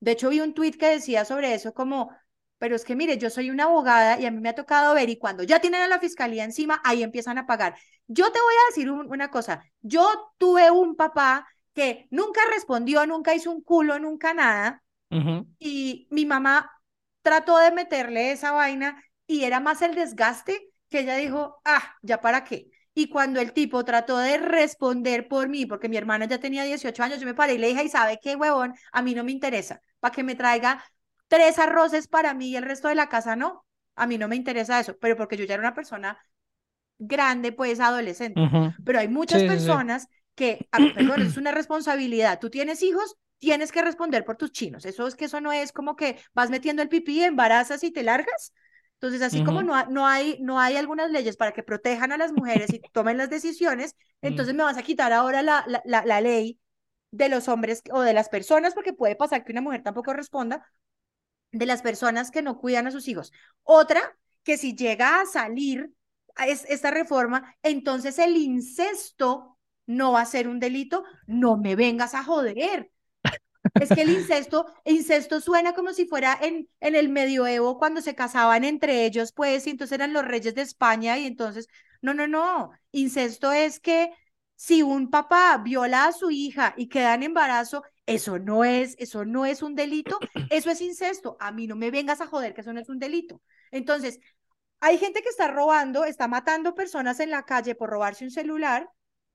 De 0.00 0.12
hecho, 0.12 0.28
vi 0.28 0.40
un 0.40 0.52
tuit 0.52 0.76
que 0.76 0.88
decía 0.88 1.24
sobre 1.24 1.54
eso 1.54 1.72
como, 1.72 2.10
pero 2.58 2.76
es 2.76 2.84
que 2.84 2.96
mire, 2.96 3.18
yo 3.18 3.30
soy 3.30 3.50
una 3.50 3.64
abogada 3.64 4.18
y 4.20 4.26
a 4.26 4.30
mí 4.30 4.40
me 4.40 4.48
ha 4.48 4.54
tocado 4.54 4.94
ver 4.94 5.10
y 5.10 5.18
cuando 5.18 5.42
ya 5.42 5.60
tienen 5.60 5.82
a 5.82 5.88
la 5.88 5.98
fiscalía 5.98 6.44
encima, 6.44 6.80
ahí 6.84 7.02
empiezan 7.02 7.38
a 7.38 7.46
pagar. 7.46 7.76
Yo 8.06 8.30
te 8.32 8.40
voy 8.40 8.54
a 8.54 8.70
decir 8.70 8.90
una 8.90 9.30
cosa, 9.30 9.64
yo 9.80 10.06
tuve 10.38 10.70
un 10.70 10.96
papá 10.96 11.46
que 11.74 12.06
nunca 12.10 12.40
respondió, 12.52 13.06
nunca 13.06 13.34
hizo 13.34 13.50
un 13.50 13.62
culo, 13.62 13.98
nunca 13.98 14.32
nada. 14.34 14.82
Y 15.58 16.08
mi 16.10 16.26
mamá 16.26 16.70
trató 17.22 17.58
de 17.58 17.70
meterle 17.72 18.32
esa 18.32 18.52
vaina 18.52 19.02
y 19.26 19.44
era 19.44 19.60
más 19.60 19.82
el 19.82 19.94
desgaste 19.94 20.70
que 20.88 21.00
ella 21.00 21.16
dijo, 21.16 21.60
ah, 21.64 21.96
ya 22.02 22.20
para 22.20 22.44
qué. 22.44 22.70
Y 22.94 23.08
cuando 23.08 23.40
el 23.40 23.52
tipo 23.52 23.84
trató 23.84 24.18
de 24.18 24.38
responder 24.38 25.26
por 25.26 25.48
mí, 25.48 25.66
porque 25.66 25.88
mi 25.88 25.96
hermana 25.96 26.26
ya 26.26 26.38
tenía 26.38 26.62
18 26.62 27.02
años, 27.02 27.18
yo 27.20 27.26
me 27.26 27.34
paré 27.34 27.54
y 27.54 27.58
le 27.58 27.68
dije, 27.68 27.84
¿y 27.84 27.88
sabe 27.88 28.20
qué, 28.22 28.36
huevón? 28.36 28.74
A 28.92 29.02
mí 29.02 29.14
no 29.14 29.24
me 29.24 29.32
interesa. 29.32 29.80
Para 29.98 30.14
que 30.14 30.22
me 30.22 30.36
traiga 30.36 30.84
tres 31.28 31.58
arroces 31.58 32.08
para 32.08 32.34
mí 32.34 32.50
y 32.50 32.56
el 32.56 32.64
resto 32.64 32.88
de 32.88 32.94
la 32.94 33.08
casa 33.08 33.36
no. 33.36 33.64
A 33.96 34.06
mí 34.06 34.18
no 34.18 34.28
me 34.28 34.36
interesa 34.36 34.80
eso, 34.80 34.96
pero 34.98 35.16
porque 35.16 35.36
yo 35.36 35.44
ya 35.44 35.54
era 35.54 35.62
una 35.62 35.74
persona 35.74 36.18
grande, 36.98 37.52
pues 37.52 37.80
adolescente. 37.80 38.40
Pero 38.84 38.98
hay 38.98 39.08
muchas 39.08 39.42
personas 39.42 40.08
que, 40.34 40.68
a, 40.72 40.78
perdón, 40.94 41.22
es 41.22 41.36
una 41.36 41.52
responsabilidad. 41.52 42.38
Tú 42.40 42.50
tienes 42.50 42.82
hijos, 42.82 43.16
tienes 43.38 43.72
que 43.72 43.82
responder 43.82 44.24
por 44.24 44.36
tus 44.36 44.52
chinos. 44.52 44.84
Eso 44.84 45.06
es 45.06 45.14
que 45.14 45.26
eso 45.26 45.40
no 45.40 45.52
es 45.52 45.72
como 45.72 45.96
que 45.96 46.18
vas 46.34 46.50
metiendo 46.50 46.82
el 46.82 46.88
pipí, 46.88 47.22
embarazas 47.22 47.84
y 47.84 47.92
te 47.92 48.02
largas. 48.02 48.52
Entonces, 48.94 49.20
así 49.20 49.44
como 49.44 49.62
no, 49.62 49.84
no, 49.86 50.06
hay, 50.06 50.38
no 50.40 50.58
hay 50.58 50.76
algunas 50.76 51.10
leyes 51.10 51.36
para 51.36 51.52
que 51.52 51.62
protejan 51.62 52.12
a 52.12 52.16
las 52.16 52.32
mujeres 52.32 52.72
y 52.72 52.80
tomen 52.92 53.18
las 53.18 53.28
decisiones, 53.28 53.96
mm. 54.22 54.28
entonces 54.28 54.54
me 54.54 54.62
vas 54.62 54.78
a 54.78 54.82
quitar 54.82 55.12
ahora 55.12 55.42
la, 55.42 55.62
la, 55.84 56.04
la, 56.06 56.20
ley 56.22 56.58
de 57.10 57.28
los 57.28 57.48
hombres 57.48 57.82
o 57.90 58.00
de 58.00 58.14
las 58.14 58.30
personas, 58.30 58.72
porque 58.72 58.94
puede 58.94 59.14
pasar 59.14 59.44
que 59.44 59.52
una 59.52 59.60
mujer 59.60 59.82
tampoco 59.82 60.14
responda, 60.14 60.66
de 61.54 61.66
las 61.66 61.82
personas 61.82 62.30
que 62.30 62.42
no 62.42 62.58
cuidan 62.58 62.86
a 62.86 62.90
sus 62.90 63.08
hijos. 63.08 63.32
Otra, 63.62 64.16
que 64.42 64.58
si 64.58 64.74
llega 64.74 65.20
a 65.20 65.26
salir 65.26 65.92
es, 66.46 66.64
esta 66.68 66.90
reforma, 66.90 67.56
entonces 67.62 68.18
el 68.18 68.36
incesto 68.36 69.58
no 69.86 70.12
va 70.12 70.22
a 70.22 70.26
ser 70.26 70.48
un 70.48 70.60
delito, 70.60 71.04
no 71.26 71.56
me 71.56 71.76
vengas 71.76 72.14
a 72.14 72.24
joder. 72.24 72.90
Es 73.80 73.88
que 73.88 74.02
el 74.02 74.10
incesto, 74.10 74.66
incesto 74.84 75.40
suena 75.40 75.74
como 75.74 75.92
si 75.92 76.06
fuera 76.06 76.38
en, 76.40 76.68
en 76.80 76.94
el 76.94 77.08
medioevo 77.08 77.78
cuando 77.78 78.00
se 78.00 78.14
casaban 78.14 78.64
entre 78.64 79.04
ellos, 79.04 79.32
pues, 79.32 79.66
y 79.66 79.70
entonces 79.70 79.94
eran 79.94 80.12
los 80.12 80.24
reyes 80.24 80.54
de 80.54 80.62
España 80.62 81.18
y 81.18 81.26
entonces, 81.26 81.68
no, 82.02 82.14
no, 82.14 82.26
no, 82.26 82.70
incesto 82.92 83.52
es 83.52 83.80
que 83.80 84.12
si 84.56 84.82
un 84.82 85.10
papá 85.10 85.58
viola 85.58 86.06
a 86.06 86.12
su 86.12 86.30
hija 86.30 86.74
y 86.76 86.88
queda 86.88 87.14
en 87.14 87.24
embarazo, 87.24 87.82
eso 88.06 88.38
no 88.38 88.64
es, 88.64 88.96
eso 88.98 89.24
no 89.24 89.46
es 89.46 89.62
un 89.62 89.74
delito, 89.74 90.18
eso 90.50 90.70
es 90.70 90.80
incesto. 90.80 91.36
A 91.40 91.52
mí 91.52 91.66
no 91.66 91.76
me 91.76 91.90
vengas 91.90 92.20
a 92.20 92.26
joder 92.26 92.54
que 92.54 92.60
eso 92.60 92.72
no 92.72 92.80
es 92.80 92.88
un 92.88 92.98
delito. 92.98 93.40
Entonces, 93.70 94.20
hay 94.80 94.98
gente 94.98 95.22
que 95.22 95.30
está 95.30 95.48
robando, 95.48 96.04
está 96.04 96.28
matando 96.28 96.74
personas 96.74 97.20
en 97.20 97.30
la 97.30 97.44
calle 97.44 97.74
por 97.74 97.88
robarse 97.88 98.24
un 98.24 98.30
celular 98.30 98.88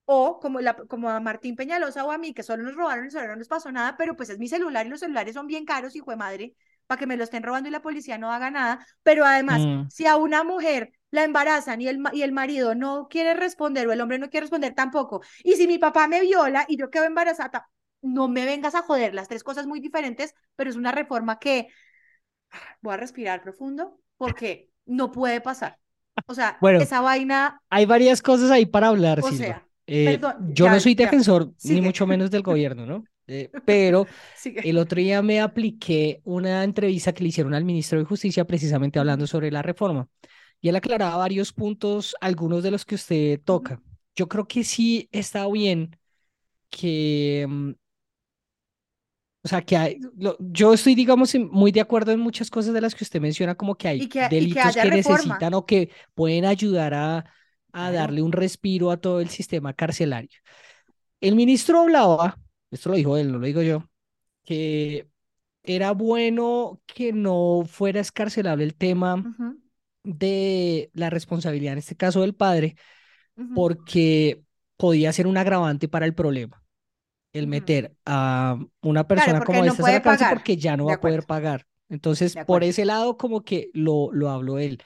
o 0.05 0.39
como, 0.39 0.59
la, 0.61 0.75
como 0.75 1.09
a 1.09 1.19
Martín 1.19 1.55
Peñalosa 1.55 2.03
o 2.03 2.11
a 2.11 2.17
mí, 2.17 2.33
que 2.33 2.43
solo 2.43 2.63
nos 2.63 2.75
robaron 2.75 3.07
y 3.07 3.11
solo 3.11 3.27
no 3.27 3.35
nos 3.35 3.47
pasó 3.47 3.71
nada, 3.71 3.95
pero 3.97 4.15
pues 4.15 4.29
es 4.29 4.39
mi 4.39 4.47
celular 4.47 4.85
y 4.85 4.89
los 4.89 4.99
celulares 4.99 5.33
son 5.33 5.47
bien 5.47 5.65
caros, 5.65 5.95
hijo 5.95 6.11
de 6.11 6.17
madre, 6.17 6.55
para 6.88 6.99
que 6.99 7.05
me 7.05 7.17
lo 7.17 7.23
estén 7.23 7.43
robando 7.43 7.69
y 7.69 7.71
la 7.71 7.81
policía 7.81 8.17
no 8.17 8.31
haga 8.31 8.49
nada. 8.49 8.85
Pero 9.03 9.25
además, 9.25 9.61
mm. 9.61 9.89
si 9.89 10.07
a 10.07 10.15
una 10.15 10.43
mujer 10.43 10.91
la 11.11 11.23
embarazan 11.23 11.81
y 11.81 11.88
el, 11.88 11.99
y 12.13 12.23
el 12.23 12.31
marido 12.31 12.73
no 12.73 13.07
quiere 13.07 13.35
responder 13.35 13.88
o 13.88 13.91
el 13.91 14.01
hombre 14.01 14.17
no 14.17 14.29
quiere 14.29 14.45
responder 14.45 14.73
tampoco, 14.73 15.21
y 15.43 15.53
si 15.53 15.67
mi 15.67 15.77
papá 15.77 16.07
me 16.07 16.21
viola 16.21 16.65
y 16.67 16.77
yo 16.77 16.89
quedo 16.89 17.05
embarazada, 17.05 17.69
no 18.01 18.27
me 18.27 18.46
vengas 18.46 18.75
a 18.75 18.82
joder, 18.82 19.13
las 19.13 19.27
tres 19.27 19.44
cosas 19.44 19.68
muy 19.68 19.79
diferentes, 19.79 20.34
pero 20.56 20.70
es 20.70 20.75
una 20.75 20.91
reforma 20.91 21.39
que 21.39 21.68
voy 22.82 22.94
a 22.94 22.98
respirar 22.98 23.41
profundo 23.41 24.00
porque 24.18 24.70
no 24.86 25.12
puede 25.12 25.41
pasar. 25.41 25.77
O 26.25 26.34
sea, 26.34 26.58
esa 26.79 27.01
vaina. 27.01 27.62
Hay 27.70 27.86
varias 27.86 28.22
cosas 28.22 28.51
ahí 28.51 28.65
para 28.65 28.88
hablar, 28.89 29.20
o 29.24 29.32
Sea, 29.32 29.65
eh, 29.88 30.20
yo 30.51 30.70
no 30.70 30.79
soy 30.79 30.96
defensor, 30.96 31.51
ni 31.63 31.82
mucho 31.82 32.06
menos 32.06 32.29
del 32.29 32.44
gobierno, 32.44 32.86
¿no? 32.86 33.03
Eh, 33.27 33.51
pero 33.63 34.08
el 34.44 34.77
otro 34.79 35.00
día 35.00 35.22
me 35.22 35.39
apliqué 35.39 36.20
una 36.24 36.63
entrevista 36.63 37.13
que 37.13 37.24
le 37.24 37.29
hicieron 37.29 37.53
al 37.53 37.63
ministro 37.63 38.00
de 38.00 38.06
Justicia 38.06 38.46
precisamente 38.46 38.98
hablando 38.98 39.27
sobre 39.27 39.51
la 39.51 39.62
reforma. 39.62 40.08
Y 40.62 40.70
él 40.70 40.75
aclaraba 40.75 41.15
varios 41.18 41.53
puntos, 41.53 42.15
algunos 42.22 42.63
de 42.63 42.72
los 42.72 42.86
que 42.86 42.96
usted 42.96 43.39
toca. 43.44 43.82
Yo 44.15 44.27
creo 44.27 44.48
que 44.48 44.63
sí 44.63 45.08
está 45.12 45.48
bien 45.48 45.96
que, 46.70 47.46
mm, 47.48 47.72
o 49.43 49.48
sea, 49.48 49.62
que 49.62 49.77
hay, 49.77 50.00
yo 50.39 50.74
estoy, 50.74 50.96
digamos, 50.96 51.34
muy 51.36 51.72
de 51.72 51.81
acuerdo 51.81 52.12
en 52.12 52.19
muchas 52.19 52.50
cosas 52.50 52.74
de 52.74 52.81
las 52.81 52.93
que 52.93 53.03
usted 53.03 53.22
menciona, 53.22 53.55
como 53.55 53.75
que 53.75 53.88
hay 53.88 54.12
delitos 54.19 54.77
que 54.77 54.91
necesitan 54.91 55.53
o 55.53 55.65
que 55.65 55.91
pueden 56.13 56.46
ayudar 56.46 56.93
a, 56.93 57.25
a 57.72 57.91
darle 57.91 58.22
un 58.22 58.31
respiro 58.34 58.91
a 58.91 58.98
todo 58.98 59.22
el 59.22 59.29
sistema 59.29 59.74
carcelario. 59.74 60.39
El 61.22 61.36
ministro 61.36 61.81
hablaba, 61.81 62.38
esto 62.72 62.89
lo 62.89 62.96
dijo 62.96 63.17
él, 63.17 63.31
no 63.31 63.39
lo 63.39 63.46
digo 63.46 63.62
yo, 63.62 63.89
que 64.46 65.10
era 65.63 65.91
bueno 65.91 66.81
que 66.88 67.13
no 67.13 67.63
fuera 67.67 68.01
escarcelable 68.01 68.63
el 68.63 68.75
tema 68.75 69.27
de 70.03 70.91
la 70.93 71.10
responsabilidad, 71.10 71.74
en 71.74 71.79
este 71.79 71.96
caso 71.98 72.22
del 72.22 72.36
padre, 72.36 72.75
porque 73.53 74.43
podía 74.77 75.13
ser 75.13 75.27
un 75.27 75.38
agravante 75.38 75.88
para 75.89 76.05
el 76.05 76.15
problema. 76.15 76.58
El 77.33 77.48
meter 77.48 77.95
a 78.05 78.57
una 78.81 79.07
persona 79.07 79.41
como 79.41 79.63
no 79.63 79.67
esta 79.67 79.83
a 79.83 79.86
puede 79.86 79.93
la 79.93 80.01
cárcel 80.01 80.27
pagar. 80.27 80.33
porque 80.36 80.57
ya 80.57 80.77
no 80.77 80.86
va 80.86 80.93
a 80.95 81.00
poder 81.00 81.25
pagar. 81.25 81.65
Entonces, 81.89 82.38
por 82.45 82.63
ese 82.63 82.86
lado, 82.86 83.17
como 83.17 83.43
que 83.43 83.69
lo, 83.74 84.09
lo 84.12 84.29
habló 84.29 84.59
él. 84.59 84.81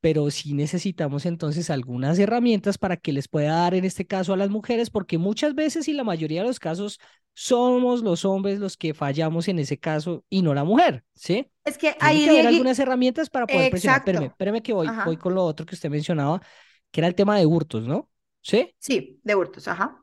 Pero 0.00 0.30
sí 0.30 0.54
necesitamos 0.54 1.26
entonces 1.26 1.70
algunas 1.70 2.18
herramientas 2.18 2.76
para 2.76 2.96
que 2.96 3.12
les 3.12 3.28
pueda 3.28 3.54
dar 3.56 3.74
en 3.74 3.84
este 3.84 4.06
caso 4.06 4.32
a 4.32 4.36
las 4.36 4.50
mujeres, 4.50 4.90
porque 4.90 5.16
muchas 5.16 5.54
veces 5.54 5.86
y 5.86 5.92
la 5.92 6.02
mayoría 6.04 6.42
de 6.42 6.48
los 6.48 6.58
casos 6.58 6.98
somos 7.34 8.02
los 8.02 8.24
hombres 8.24 8.58
los 8.58 8.76
que 8.76 8.94
fallamos 8.94 9.48
en 9.48 9.58
ese 9.58 9.78
caso 9.78 10.24
y 10.28 10.42
no 10.42 10.54
la 10.54 10.64
mujer, 10.64 11.04
¿sí? 11.14 11.48
Es 11.64 11.78
que 11.78 11.94
ahí, 12.00 12.24
que 12.24 12.30
haber 12.30 12.46
algunas 12.48 12.78
herramientas 12.78 13.30
para 13.30 13.46
poder 13.46 13.70
presionar. 13.70 14.00
Espérame, 14.00 14.24
espérame 14.26 14.60
que 14.60 14.72
voy, 14.72 14.88
voy 15.04 15.16
con 15.16 15.34
lo 15.34 15.44
otro 15.44 15.64
que 15.64 15.74
usted 15.74 15.88
mencionaba, 15.88 16.42
que 16.90 17.00
era 17.00 17.08
el 17.08 17.14
tema 17.14 17.38
de 17.38 17.46
hurtos, 17.46 17.86
¿no? 17.86 18.10
¿Sí? 18.42 18.74
Sí, 18.78 19.20
de 19.22 19.34
hurtos, 19.34 19.68
ajá. 19.68 20.02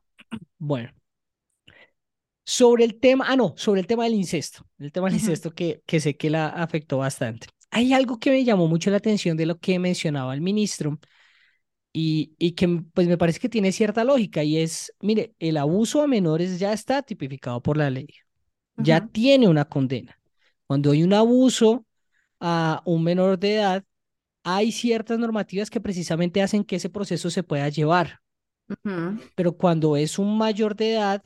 Bueno, 0.57 0.91
sobre 2.49 2.83
el 2.83 2.99
tema, 2.99 3.25
ah, 3.27 3.35
no, 3.35 3.53
sobre 3.57 3.79
el 3.81 3.85
tema 3.87 4.05
del 4.05 4.15
incesto, 4.15 4.65
el 4.79 4.91
tema 4.91 5.07
del 5.07 5.15
incesto 5.17 5.51
que, 5.51 5.83
que 5.85 5.99
sé 5.99 6.17
que 6.17 6.31
la 6.31 6.47
afectó 6.47 6.97
bastante. 6.97 7.47
Hay 7.69 7.93
algo 7.93 8.17
que 8.19 8.31
me 8.31 8.43
llamó 8.43 8.67
mucho 8.67 8.89
la 8.89 8.97
atención 8.97 9.37
de 9.37 9.45
lo 9.45 9.59
que 9.59 9.77
mencionaba 9.77 10.33
el 10.33 10.41
ministro 10.41 10.97
y, 11.93 12.33
y 12.39 12.53
que 12.53 12.67
pues 12.93 13.07
me 13.07 13.17
parece 13.19 13.39
que 13.39 13.49
tiene 13.49 13.71
cierta 13.71 14.03
lógica 14.03 14.43
y 14.43 14.57
es, 14.57 14.91
mire, 14.99 15.35
el 15.39 15.57
abuso 15.57 16.01
a 16.01 16.07
menores 16.07 16.59
ya 16.59 16.73
está 16.73 17.03
tipificado 17.03 17.61
por 17.61 17.77
la 17.77 17.91
ley, 17.91 18.07
ya 18.77 19.01
tiene 19.07 19.47
una 19.47 19.65
condena. 19.65 20.19
Cuando 20.67 20.91
hay 20.91 21.03
un 21.03 21.13
abuso 21.13 21.85
a 22.39 22.81
un 22.85 23.03
menor 23.03 23.39
de 23.39 23.55
edad, 23.55 23.85
hay 24.43 24.71
ciertas 24.71 25.19
normativas 25.19 25.69
que 25.69 25.81
precisamente 25.81 26.41
hacen 26.41 26.63
que 26.65 26.77
ese 26.77 26.89
proceso 26.89 27.29
se 27.29 27.43
pueda 27.43 27.69
llevar, 27.69 28.21
pero 29.35 29.53
cuando 29.57 29.95
es 29.97 30.19
un 30.19 30.37
mayor 30.37 30.75
de 30.75 30.93
edad, 30.93 31.23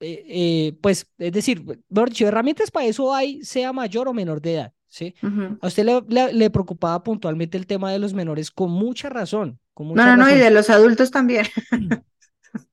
eh, 0.00 0.24
eh, 0.28 0.78
pues, 0.82 1.06
es 1.18 1.32
decir, 1.32 1.64
mejor 1.88 2.10
dicho, 2.10 2.26
herramientas 2.26 2.70
para 2.70 2.86
eso 2.86 3.14
hay, 3.14 3.42
sea 3.44 3.72
mayor 3.72 4.08
o 4.08 4.14
menor 4.14 4.40
de 4.40 4.54
edad, 4.54 4.74
¿sí? 4.88 5.14
ujú. 5.22 5.60
A 5.60 5.68
usted 5.68 5.84
le, 5.84 6.02
le- 6.08 6.32
le 6.32 6.50
preocupaba 6.50 7.02
puntualmente 7.02 7.58
el 7.58 7.66
tema 7.66 7.92
de 7.92 7.98
los 7.98 8.14
menores 8.14 8.50
con 8.50 8.70
mucha 8.70 9.08
razón, 9.10 9.60
con 9.74 9.86
No, 9.92 10.04
mucha 10.04 10.12
no, 10.16 10.16
no, 10.16 10.30
y 10.30 10.34
razón. 10.34 10.38
de 10.38 10.50
los 10.50 10.70
adultos 10.70 11.10
también. 11.10 11.46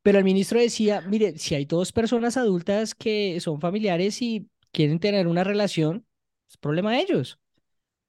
Pero 0.01 0.17
el 0.19 0.23
ministro 0.23 0.59
decía, 0.59 1.01
mire, 1.01 1.37
si 1.37 1.55
hay 1.55 1.65
dos 1.65 1.91
personas 1.91 2.37
adultas 2.37 2.93
que 2.95 3.39
son 3.39 3.59
familiares 3.61 4.21
y 4.21 4.49
quieren 4.71 4.99
tener 4.99 5.27
una 5.27 5.43
relación, 5.43 6.05
es 6.49 6.57
problema 6.57 6.91
de 6.93 6.99
ellos. 7.01 7.39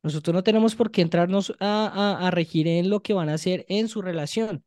Nosotros 0.03 0.35
no 0.35 0.43
tenemos 0.45 0.77
por 0.77 0.91
qué 0.91 1.03
entrarnos 1.03 1.55
a, 1.61 2.19
a, 2.21 2.29
a 2.29 2.31
regir 2.33 2.69
en 2.69 2.91
lo 2.91 3.03
que 3.03 3.15
van 3.15 3.29
a 3.31 3.35
hacer 3.35 3.67
en 3.69 3.89
su 3.89 4.03
relación. 4.03 4.65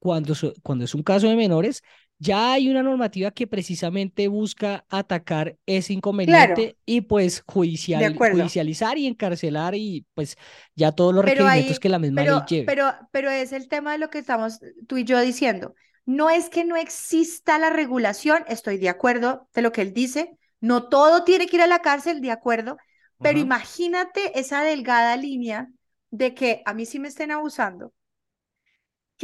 Cuando, 0.00 0.34
cuando 0.62 0.84
es 0.84 0.94
un 0.94 1.02
caso 1.04 1.28
de 1.28 1.36
menores, 1.36 1.82
ya 2.24 2.52
hay 2.54 2.68
una 2.70 2.82
normativa 2.82 3.30
que 3.32 3.46
precisamente 3.46 4.28
busca 4.28 4.84
atacar 4.88 5.58
ese 5.66 5.92
Claro, 6.24 6.54
inconveniente 6.54 6.78
y 6.86 7.02
pues 7.02 7.42
judicial, 7.46 8.20
judicializar 8.20 8.98
y 8.98 9.06
encarcelar 9.06 9.74
y 9.74 10.06
pues 10.14 10.36
ya 10.74 10.92
todos 10.92 11.14
los 11.14 11.24
Pero 11.24 11.24
requerimientos 11.24 11.78
ahí, 11.78 11.80
que 11.80 11.88
la 11.88 11.98
misma 11.98 12.24
ley 12.24 12.44
lleve. 12.46 12.66
pero, 12.66 12.92
pero 13.10 13.30
es 13.30 13.52
el 13.52 13.68
tema 13.68 13.92
de 13.92 13.98
lo 13.98 14.10
que 14.10 14.18
estamos 14.18 14.60
tú 14.86 14.96
y 14.98 15.04
yo 15.04 15.20
diciendo. 15.20 15.74
No 16.06 16.28
es 16.30 16.50
que 16.50 16.64
no 16.64 16.76
exista 16.76 17.58
la 17.58 17.70
regulación, 17.70 18.44
estoy 18.48 18.76
de 18.78 18.90
acuerdo 18.90 19.48
de 19.54 19.62
lo 19.62 19.72
que 19.72 19.80
él 19.82 19.94
dice. 19.94 20.36
No 20.60 20.88
todo 20.88 21.24
tiene 21.24 21.46
que 21.46 21.56
ir 21.56 21.62
a 21.62 21.66
la 21.66 21.80
cárcel, 21.80 22.20
de 22.20 22.30
acuerdo. 22.30 22.76
Pero 23.20 23.38
imagínate 23.38 24.38
esa 24.38 24.62
delgada 24.62 25.16
línea 25.16 25.68
de 26.10 26.34
que 26.34 26.62
a 26.66 26.74
mí 26.74 26.84
sí 26.84 26.98
me 27.00 27.08
estén 27.08 27.30
abusando, 27.30 27.94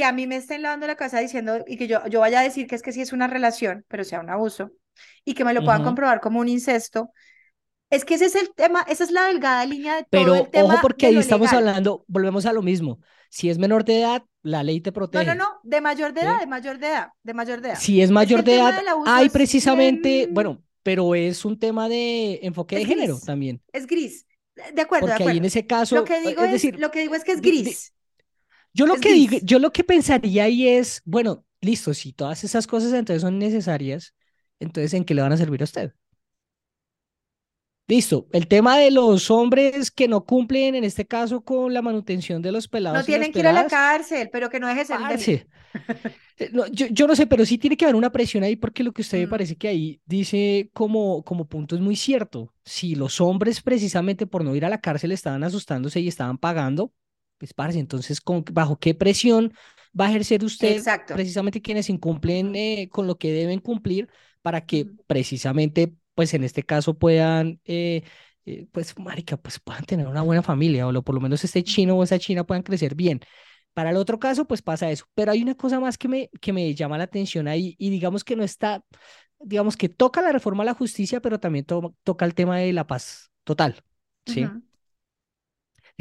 que 0.00 0.04
a 0.04 0.12
mí 0.12 0.26
me 0.26 0.36
estén 0.36 0.62
lavando 0.62 0.86
la 0.86 0.96
cabeza 0.96 1.20
diciendo 1.20 1.64
y 1.66 1.76
que 1.76 1.86
yo, 1.88 2.06
yo 2.08 2.20
vaya 2.20 2.40
a 2.40 2.42
decir 2.42 2.66
que 2.66 2.74
es 2.76 2.82
que 2.82 2.92
sí 2.92 3.00
es 3.02 3.12
una 3.12 3.26
relación, 3.28 3.84
pero 3.88 4.04
sea 4.04 4.20
un 4.20 4.30
abuso, 4.30 4.72
y 5.24 5.34
que 5.34 5.44
me 5.44 5.54
lo 5.54 5.62
puedan 5.64 5.82
comprobar 5.82 6.20
como 6.20 6.40
un 6.40 6.48
incesto. 6.48 7.12
Es 7.90 8.04
que 8.04 8.14
ese 8.16 8.26
es 8.26 8.36
el 8.36 8.54
tema, 8.54 8.82
esa 8.88 9.04
es 9.04 9.10
la 9.12 9.24
delgada 9.26 9.66
línea 9.66 9.96
de 9.96 10.04
todo 10.04 10.26
el 10.26 10.34
Pero 10.34 10.50
ojo 10.50 10.50
tema 10.50 10.80
porque 10.80 11.06
ahí 11.06 11.14
lo 11.14 11.20
estamos 11.20 11.52
legal. 11.52 11.58
hablando, 11.58 12.04
volvemos 12.08 12.46
a 12.46 12.52
lo 12.52 12.62
mismo. 12.62 13.00
Si 13.30 13.48
es 13.50 13.58
menor 13.58 13.84
de 13.84 14.00
edad, 14.00 14.24
la 14.42 14.62
ley 14.62 14.80
te 14.80 14.92
No, 15.12 15.22
no, 15.24 15.34
protege. 15.34 15.34
no, 15.34 15.60
de 15.64 15.80
mayor 15.80 16.12
de 16.12 16.20
edad, 16.22 16.38
¿sí? 16.38 16.40
de 16.40 16.46
mayor 16.46 16.78
de 16.78 16.86
edad, 16.88 17.08
de 17.22 17.34
mayor 17.34 17.60
de 17.60 17.68
edad. 17.70 17.80
Si 17.80 18.00
es 18.02 18.10
Es 18.20 18.32
que 18.32 18.38
mayor 18.38 18.40
el 18.40 18.44
de 18.44 18.54
edad, 18.56 18.74
hay 19.04 19.28
precisamente, 19.30 20.28
bueno, 20.30 20.62
pero 20.82 21.14
es 21.14 21.44
un 21.44 21.58
tema 21.58 21.88
de 21.88 22.40
enfoque 22.42 22.76
de 22.76 22.84
género 22.86 23.18
también, 23.24 23.62
es 23.72 23.86
gris. 23.86 24.26
De 24.74 24.82
acuerdo, 24.82 25.06
de 25.08 25.14
porque 25.14 25.22
ahí 25.24 25.38
en 25.38 25.44
ese 25.46 25.66
Lo 25.90 26.04
caso, 26.04 26.04
que 26.04 26.20
eh, 26.24 26.34
digo 26.34 26.44
es 26.44 26.50
es, 26.50 26.52
decir, 26.52 26.78
lo 26.78 26.90
que 26.90 27.00
digo 27.00 27.14
es 27.14 27.24
que 27.24 27.32
es 27.32 27.40
gris, 27.40 27.94
yo 28.72 28.86
lo 28.86 28.98
es 28.98 29.00
que 29.00 29.12
digo, 29.12 29.38
yo 29.42 29.58
lo 29.58 29.72
que 29.72 29.84
pensaría 29.84 30.44
ahí 30.44 30.68
es, 30.68 31.02
bueno, 31.04 31.44
listo, 31.60 31.94
si 31.94 32.12
todas 32.12 32.44
esas 32.44 32.66
cosas 32.66 32.92
entonces 32.92 33.22
son 33.22 33.38
necesarias, 33.38 34.14
entonces 34.60 34.94
¿en 34.94 35.04
qué 35.04 35.14
le 35.14 35.22
van 35.22 35.32
a 35.32 35.36
servir 35.36 35.60
a 35.62 35.64
usted? 35.64 35.94
Listo, 37.88 38.28
el 38.32 38.46
tema 38.46 38.78
de 38.78 38.90
los 38.92 39.30
hombres 39.32 39.90
que 39.90 40.06
no 40.08 40.24
cumplen, 40.24 40.76
en 40.76 40.84
este 40.84 41.06
caso, 41.06 41.42
con 41.42 41.74
la 41.74 41.82
manutención 41.82 42.40
de 42.40 42.52
los 42.52 42.68
No 42.88 43.02
pelados 43.02 43.08
las 43.08 43.28
tienen 43.28 43.32
que 43.32 43.40
ir 43.40 43.46
a 43.48 43.52
la 43.52 43.66
cárcel, 43.66 44.28
pero 44.32 44.48
que 44.50 44.60
no 44.60 44.66
deje 44.68 44.80
de 44.80 44.86
ser 44.86 45.00
un 45.00 45.08
delito. 45.08 45.32
parce, 45.32 45.48
Eh, 46.38 46.50
no, 46.52 46.66
yo, 46.68 46.86
yo 46.88 47.06
no 47.06 47.16
sé, 47.16 47.26
pero 47.26 47.46
sí 47.46 47.58
tiene 47.58 47.76
que 47.76 47.84
haber 47.84 47.96
una 47.96 48.12
presión 48.12 48.44
ahí 48.44 48.56
porque 48.56 48.82
lo 48.84 48.92
que 48.92 49.02
usted 49.02 49.18
me 49.18 49.28
Mm, 49.28 49.28
parece 49.28 49.56
que 49.56 49.68
ahí 49.68 50.00
dice 50.06 50.70
como, 50.74 51.22
como 51.24 51.46
punto 51.48 51.76
es 51.76 51.82
muy 51.82 51.96
cierto. 51.96 52.54
Si 52.64 52.94
los 52.96 53.20
hombres 53.20 53.62
precisamente 53.62 54.26
por 54.26 54.44
no 54.44 54.56
ir 54.56 54.64
a 54.64 54.70
la 54.70 54.80
cárcel 54.80 55.12
estaban 55.12 55.44
asustándose 55.44 56.00
y 56.00 56.08
estaban 56.08 56.38
pagando, 56.38 56.92
pues 57.40 57.54
parce, 57.54 57.80
entonces 57.80 58.20
¿con, 58.22 58.44
bajo 58.52 58.78
qué 58.78 58.94
presión 58.94 59.54
va 59.98 60.06
a 60.06 60.10
ejercer 60.10 60.44
usted 60.44 60.76
exacto. 60.76 61.14
precisamente 61.14 61.62
quienes 61.62 61.90
incumplen 61.90 62.54
eh, 62.56 62.88
con 62.92 63.08
lo 63.08 63.18
que 63.18 63.32
deben 63.32 63.60
cumplir 63.60 64.08
para 64.42 64.66
que 64.66 64.90
precisamente 65.08 65.94
pues 66.14 66.34
en 66.34 66.44
este 66.44 66.62
caso 66.64 66.98
puedan 66.98 67.60
eh, 67.66 68.04
eh, 68.46 68.68
pues 68.72 68.98
marica, 68.98 69.36
pues 69.38 69.60
puedan 69.60 69.84
tener 69.84 70.06
una 70.08 70.22
buena 70.22 70.42
familia 70.42 70.86
o 70.86 70.92
lo, 70.92 71.02
por 71.02 71.14
lo 71.16 71.22
menos 71.22 71.44
este 71.44 71.64
chino 71.64 71.96
o 71.96 72.04
esa 72.04 72.18
china 72.20 72.44
puedan 72.44 72.62
crecer 72.62 72.94
bien. 72.94 73.20
Para 73.74 73.90
el 73.90 73.96
otro 73.96 74.18
caso, 74.18 74.46
pues 74.46 74.62
pasa 74.62 74.90
eso. 74.90 75.06
Pero 75.14 75.32
hay 75.32 75.42
una 75.42 75.54
cosa 75.54 75.80
más 75.80 75.96
que 75.98 76.08
me, 76.08 76.30
que 76.40 76.52
me 76.52 76.74
llama 76.74 76.98
la 76.98 77.04
atención 77.04 77.48
ahí 77.48 77.76
y 77.78 77.90
digamos 77.90 78.24
que 78.24 78.36
no 78.36 78.42
está, 78.44 78.84
digamos 79.38 79.76
que 79.76 79.88
toca 79.88 80.22
la 80.22 80.32
reforma 80.32 80.62
a 80.62 80.66
la 80.66 80.74
justicia, 80.74 81.20
pero 81.20 81.40
también 81.40 81.64
to- 81.64 81.94
toca 82.02 82.24
el 82.24 82.34
tema 82.34 82.58
de 82.58 82.72
la 82.72 82.86
paz 82.86 83.30
total, 83.44 83.82
¿sí? 84.26 84.52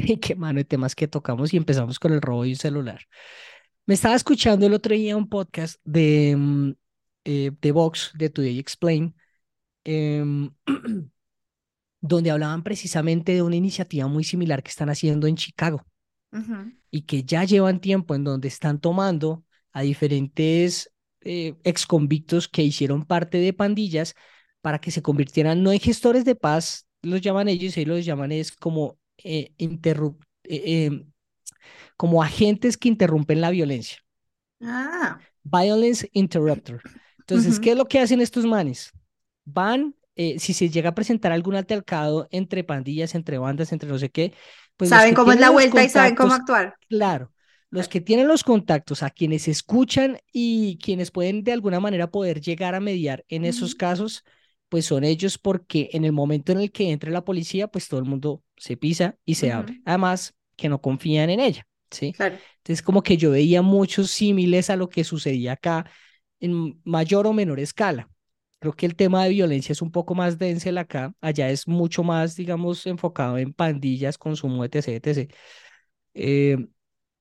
Y 0.06 0.16
qué 0.20 0.34
mano 0.34 0.58
de 0.58 0.64
temas 0.64 0.94
que 0.94 1.08
tocamos 1.08 1.52
y 1.52 1.56
empezamos 1.56 1.98
con 1.98 2.12
el 2.12 2.20
robo 2.20 2.44
de 2.44 2.50
un 2.50 2.56
celular. 2.56 3.00
Me 3.86 3.94
estaba 3.94 4.14
escuchando 4.14 4.66
el 4.66 4.74
otro 4.74 4.94
día 4.94 5.16
un 5.16 5.28
podcast 5.28 5.80
de, 5.84 6.36
mm, 6.36 6.72
eh, 7.24 7.50
de 7.60 7.72
Vox, 7.72 8.12
de 8.14 8.30
Today 8.30 8.58
Explain, 8.58 9.14
em, 9.84 10.50
donde 12.00 12.30
hablaban 12.30 12.62
precisamente 12.62 13.34
de 13.34 13.42
una 13.42 13.56
iniciativa 13.56 14.06
muy 14.06 14.24
similar 14.24 14.62
que 14.62 14.70
están 14.70 14.90
haciendo 14.90 15.26
en 15.26 15.36
Chicago. 15.36 15.84
y 16.92 17.02
que 17.02 17.24
ya 17.24 17.44
llevan 17.44 17.80
tiempo 17.80 18.14
en 18.14 18.22
donde 18.24 18.46
están 18.48 18.80
tomando 18.80 19.44
a 19.72 19.82
diferentes 19.82 20.92
eh, 21.22 21.56
exconvictos 21.64 22.48
que 22.48 22.62
hicieron 22.62 23.04
parte 23.04 23.38
de 23.38 23.52
pandillas 23.52 24.14
para 24.60 24.80
que 24.80 24.92
se 24.92 25.02
convirtieran 25.02 25.62
no 25.64 25.72
en 25.72 25.80
gestores 25.80 26.24
de 26.24 26.36
paz, 26.36 26.86
los 27.02 27.20
llaman 27.20 27.48
ellos, 27.48 27.76
ellos 27.76 27.96
los 27.96 28.04
llaman 28.06 28.30
es 28.32 28.52
como, 28.52 28.99
eh, 29.24 29.52
eh, 29.58 29.68
eh, 30.44 31.04
como 31.96 32.22
agentes 32.22 32.76
que 32.76 32.88
interrumpen 32.88 33.40
la 33.40 33.50
violencia. 33.50 33.98
Ah, 34.62 35.20
Violence 35.42 36.08
Interrupter. 36.12 36.80
Entonces, 37.20 37.60
¿qué 37.60 37.72
es 37.72 37.76
lo 37.76 37.86
que 37.86 38.00
hacen 38.00 38.20
estos 38.20 38.44
manes? 38.44 38.92
Van, 39.44 39.94
eh, 40.16 40.38
si 40.38 40.54
se 40.54 40.68
llega 40.68 40.90
a 40.90 40.94
presentar 40.94 41.32
algún 41.32 41.54
altercado 41.54 42.28
entre 42.30 42.64
pandillas, 42.64 43.14
entre 43.14 43.38
bandas, 43.38 43.72
entre 43.72 43.88
no 43.88 43.98
sé 43.98 44.10
qué, 44.10 44.34
pues 44.76 44.90
Saben 44.90 45.14
cómo 45.14 45.32
es 45.32 45.40
la 45.40 45.50
vuelta 45.50 45.84
y 45.84 45.88
saben 45.88 46.14
cómo 46.14 46.34
actuar. 46.34 46.74
claro, 46.88 47.32
los 47.70 47.88
que 47.88 48.00
tienen 48.00 48.28
los 48.28 48.42
contactos, 48.44 49.02
a 49.02 49.10
quienes 49.10 49.46
escuchan 49.48 50.18
y 50.32 50.78
quienes 50.78 51.10
pueden 51.10 51.44
de 51.44 51.52
alguna 51.52 51.80
manera 51.80 52.10
poder 52.10 52.40
llegar 52.40 52.74
a 52.74 52.80
mediar 52.80 53.24
en 53.28 53.44
esos 53.44 53.74
casos, 53.74 54.24
pues 54.70 54.86
son 54.86 55.04
ellos 55.04 55.38
porque 55.38 55.90
en 55.94 56.06
el 56.06 56.12
momento 56.12 56.52
en 56.52 56.60
el 56.60 56.72
que 56.72 56.92
entre 56.92 57.12
la 57.12 57.24
policía, 57.26 57.68
pues 57.68 57.88
todo 57.88 58.00
el 58.00 58.06
mundo 58.06 58.44
se 58.58 58.78
pisa 58.78 59.18
y 59.26 59.36
se 59.36 59.52
abre. 59.52 59.74
ujú, 59.74 59.84
Además, 59.84 60.34
que 60.56 60.70
no 60.70 60.80
confían 60.82 61.30
en 61.30 61.40
ella, 61.40 61.68
¿sí? 61.92 62.16
Claro. 62.16 62.44
Entonces, 62.58 62.82
como 62.82 63.02
que 63.04 63.18
yo 63.18 63.32
veía 63.32 63.62
muchos 63.62 64.10
símiles 64.12 64.70
a 64.70 64.76
lo 64.76 64.90
que 64.90 65.04
sucedía 65.04 65.54
acá 65.54 65.86
en 66.40 66.80
mayor 66.84 67.26
o 67.26 67.32
menor 67.32 67.60
escala. 67.60 68.10
Creo 68.60 68.74
que 68.74 68.86
el 68.86 68.94
tema 68.96 69.24
de 69.24 69.30
violencia 69.30 69.72
es 69.72 69.82
un 69.82 69.90
poco 69.90 70.14
más 70.14 70.38
denso 70.38 70.68
acá, 70.78 71.14
allá 71.20 71.50
es 71.50 71.66
mucho 71.66 72.02
más, 72.04 72.36
digamos, 72.36 72.86
enfocado 72.86 73.38
en 73.38 73.52
pandillas, 73.54 74.18
consumo, 74.18 74.64
etc., 74.64 74.96
etc. 75.10 75.34
Eh, 76.14 76.58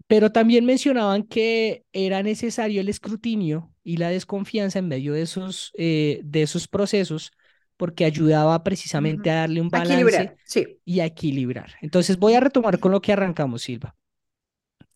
pero 0.07 0.31
también 0.31 0.65
mencionaban 0.65 1.23
que 1.23 1.85
era 1.93 2.23
necesario 2.23 2.81
el 2.81 2.89
escrutinio 2.89 3.73
y 3.83 3.97
la 3.97 4.09
desconfianza 4.09 4.79
en 4.79 4.87
medio 4.87 5.13
de 5.13 5.21
esos, 5.23 5.71
eh, 5.77 6.21
de 6.23 6.41
esos 6.43 6.67
procesos, 6.67 7.31
porque 7.79 8.03
ayudaba 8.03 8.61
precisamente 8.61 9.31
a 9.31 9.35
darle 9.35 9.61
un 9.61 9.69
balance 9.69 9.93
Equilibrar, 9.93 10.35
sí. 10.43 10.67
y 10.83 10.99
a 10.99 11.05
equilibrar. 11.05 11.75
Entonces 11.81 12.19
voy 12.19 12.33
a 12.33 12.41
retomar 12.41 12.77
con 12.77 12.91
lo 12.91 13.01
que 13.01 13.13
arrancamos, 13.13 13.61
Silva. 13.61 13.95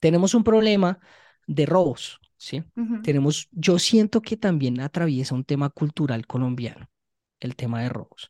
Tenemos 0.01 0.33
un 0.33 0.43
problema 0.43 0.99
de 1.47 1.65
robos, 1.65 2.19
¿sí? 2.35 2.61
Tenemos, 3.01 3.47
yo 3.51 3.79
siento 3.79 4.21
que 4.21 4.35
también 4.35 4.81
atraviesa 4.81 5.33
un 5.33 5.45
tema 5.45 5.69
cultural 5.69 6.27
colombiano, 6.27 6.89
el 7.39 7.55
tema 7.55 7.81
de 7.81 7.87
robos. 7.87 8.29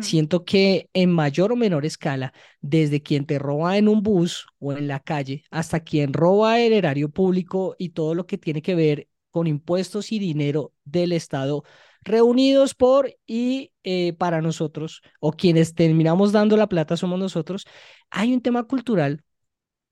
Siento 0.00 0.46
que 0.46 0.88
en 0.94 1.12
mayor 1.12 1.52
o 1.52 1.56
menor 1.56 1.84
escala, 1.84 2.32
desde 2.62 3.02
quien 3.02 3.26
te 3.26 3.38
roba 3.38 3.76
en 3.76 3.86
un 3.86 4.02
bus 4.02 4.46
o 4.60 4.72
en 4.72 4.88
la 4.88 5.00
calle, 5.00 5.44
hasta 5.50 5.80
quien 5.80 6.14
roba 6.14 6.58
el 6.58 6.72
erario 6.72 7.10
público 7.10 7.76
y 7.78 7.90
todo 7.90 8.14
lo 8.14 8.26
que 8.26 8.38
tiene 8.38 8.62
que 8.62 8.74
ver 8.74 9.09
con 9.30 9.46
impuestos 9.46 10.12
y 10.12 10.18
dinero 10.18 10.72
del 10.84 11.12
Estado 11.12 11.64
reunidos 12.02 12.74
por 12.74 13.14
y 13.26 13.72
eh, 13.84 14.14
para 14.14 14.40
nosotros, 14.40 15.02
o 15.20 15.32
quienes 15.32 15.74
terminamos 15.74 16.32
dando 16.32 16.56
la 16.56 16.68
plata 16.68 16.96
somos 16.96 17.18
nosotros, 17.18 17.66
hay 18.10 18.32
un 18.32 18.40
tema 18.40 18.64
cultural 18.64 19.22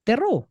de 0.07 0.17
robo. 0.17 0.49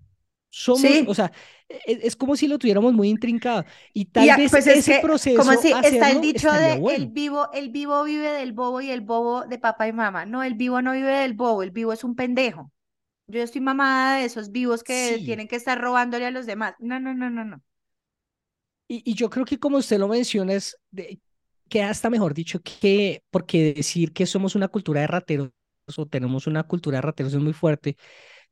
Somos, 0.50 1.04
o 1.06 1.13
sea, 1.13 1.32
e- 1.69 2.00
es, 2.04 2.15
como 2.15 2.36
si 2.36 2.47
lo 2.47 2.58
tuviéramos 2.60 2.93
muy 2.93 3.10
intrincado 3.10 3.65
y 3.93 4.06
tal 4.06 4.34
vez 4.34 4.52
pues 4.52 4.67
es 4.67 4.84
ese 4.84 4.84
que, 4.84 5.10
como 5.34 5.54
proceso 5.54 5.58
si 5.58 5.78
está 5.82 6.10
el 6.12 6.21
dicho 6.21 6.52
de 6.52 6.76
el 6.88 7.08
bueno. 7.08 7.12
vivo, 7.12 7.50
el 7.54 7.69
vivo 7.69 8.04
vive 8.04 8.32
del 8.32 8.54
bobo 8.54 8.82
y 8.82 8.91
el 8.91 9.02
bobo 9.02 9.45
de 9.45 9.60
papá 9.60 9.88
y 9.88 9.93
mamá. 9.93 10.26
No, 10.26 10.43
el 10.43 10.56
vivo 10.56 10.82
no 10.82 10.93
vive 10.93 11.12
del 11.12 11.34
bobo, 11.34 11.63
el 11.63 11.71
vivo 11.71 11.93
es 11.93 12.04
un 12.04 12.15
pendejo. 12.15 12.71
Yo 13.28 13.41
estoy 13.43 13.62
mamada 13.62 14.17
de 14.17 14.26
esos 14.26 14.52
vivos 14.52 14.84
que 14.84 15.21
Sí, 15.21 15.26
tienen 15.26 15.47
que 15.50 15.58
estar 15.58 15.80
robándole 15.82 16.26
a 16.28 16.32
los 16.32 16.45
demás. 16.47 16.76
No, 16.80 17.00
no, 17.00 17.13
no, 17.15 17.30
no, 17.30 17.45
no. 17.45 17.62
Y, 18.88 19.12
y 19.12 19.13
yo 19.15 19.30
creo 19.30 19.45
que 19.45 19.60
como 19.60 19.78
usted 19.78 20.00
lo 20.00 20.08
menciona, 20.08 20.54
es 20.54 20.78
de, 20.91 21.19
que 21.69 21.84
hasta 21.84 22.10
mejor 22.10 22.34
dicho 22.34 22.60
que, 22.62 23.23
porque 23.30 23.73
decir 23.73 24.13
que 24.13 24.26
somos 24.26 24.56
una 24.56 24.67
cultura 24.67 25.02
de 25.02 25.08
rateros 25.08 25.52
o 25.95 26.06
tenemos 26.06 26.47
una 26.47 26.63
cultura 26.63 26.97
de 26.97 27.02
rateros 27.02 27.34
es 27.34 27.39
muy 27.39 27.54
fuerte, 27.54 27.97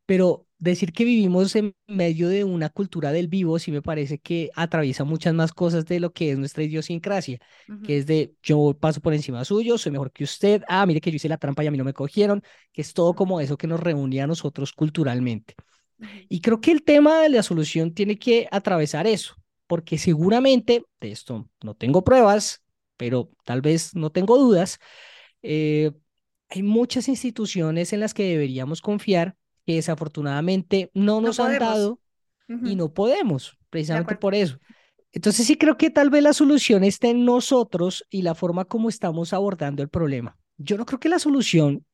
pero 0.05 0.47
decir 0.57 0.93
que 0.93 1.03
vivimos 1.03 1.55
en 1.55 1.75
medio 1.87 2.29
de 2.29 2.43
una 2.43 2.69
cultura 2.69 3.11
del 3.11 3.27
vivo 3.27 3.59
sí 3.59 3.71
me 3.71 3.81
parece 3.81 4.19
que 4.19 4.51
atraviesa 4.55 5.03
muchas 5.03 5.33
más 5.33 5.51
cosas 5.53 5.85
de 5.85 5.99
lo 5.99 6.13
que 6.13 6.31
es 6.31 6.37
nuestra 6.37 6.63
idiosincrasia, 6.63 7.39
que 7.83 7.97
es 7.97 8.05
de 8.05 8.33
yo 8.43 8.77
paso 8.79 9.01
por 9.01 9.13
encima 9.13 9.43
suyo, 9.45 9.77
soy 9.77 9.91
mejor 9.91 10.11
que 10.11 10.23
usted, 10.23 10.63
ah, 10.67 10.85
mire 10.85 11.01
que 11.01 11.11
yo 11.11 11.15
hice 11.17 11.29
la 11.29 11.37
trampa 11.37 11.63
y 11.63 11.67
a 11.67 11.71
mí 11.71 11.77
no 11.77 11.83
me 11.83 11.93
cogieron, 11.93 12.41
que 12.71 12.81
es 12.81 12.93
todo 12.93 13.13
como 13.15 13.41
eso 13.41 13.57
que 13.57 13.67
nos 13.67 13.79
reúne 13.79 14.21
a 14.21 14.27
nosotros 14.27 14.73
culturalmente. 14.73 15.55
Y 16.29 16.41
creo 16.41 16.61
que 16.61 16.71
el 16.71 16.83
tema 16.83 17.21
de 17.21 17.29
la 17.29 17.43
solución 17.43 17.93
tiene 17.93 18.17
que 18.19 18.47
atravesar 18.51 19.07
eso, 19.07 19.35
porque 19.67 19.97
seguramente, 19.97 20.85
de 21.01 21.11
esto 21.11 21.49
no 21.63 21.75
tengo 21.75 22.03
pruebas, 22.03 22.63
pero 22.97 23.31
tal 23.45 23.61
vez 23.61 23.95
no 23.95 24.11
tengo 24.11 24.37
dudas, 24.37 24.79
eh, 25.43 25.91
hay 26.49 26.63
muchas 26.63 27.07
instituciones 27.07 27.93
en 27.93 27.99
las 28.01 28.13
que 28.13 28.23
deberíamos 28.29 28.81
confiar 28.81 29.35
que 29.65 29.75
desafortunadamente 29.75 30.91
no 30.93 31.21
No 31.21 31.21
nos 31.21 31.39
han 31.39 31.57
podemos. 31.57 31.57
dado 31.57 31.99
y 32.63 32.75
Ujú, 32.75 32.77
no 32.77 32.93
podemos, 32.93 33.57
De 33.91 33.99
precisamente 33.99 34.15
por 34.15 34.35
eso. 34.35 34.59
Entonces 35.11 35.47
sí 35.47 35.57
creo 35.57 35.77
que 35.77 35.89
tal 35.89 36.09
vez 36.09 36.23
la 36.23 36.33
solución 36.33 36.83
está 36.83 37.07
en 37.09 37.25
nosotros 37.25 38.05
y 38.09 38.21
la 38.23 38.35
forma 38.35 38.65
como 38.65 38.89
estamos 38.89 39.33
abordando 39.33 39.81
el 39.83 39.89
problema. 39.89 40.37
Yo 40.57 40.77
no 40.77 40.85
creo 40.85 40.99
que 40.99 41.09
la 41.09 41.19
solución 41.19 41.85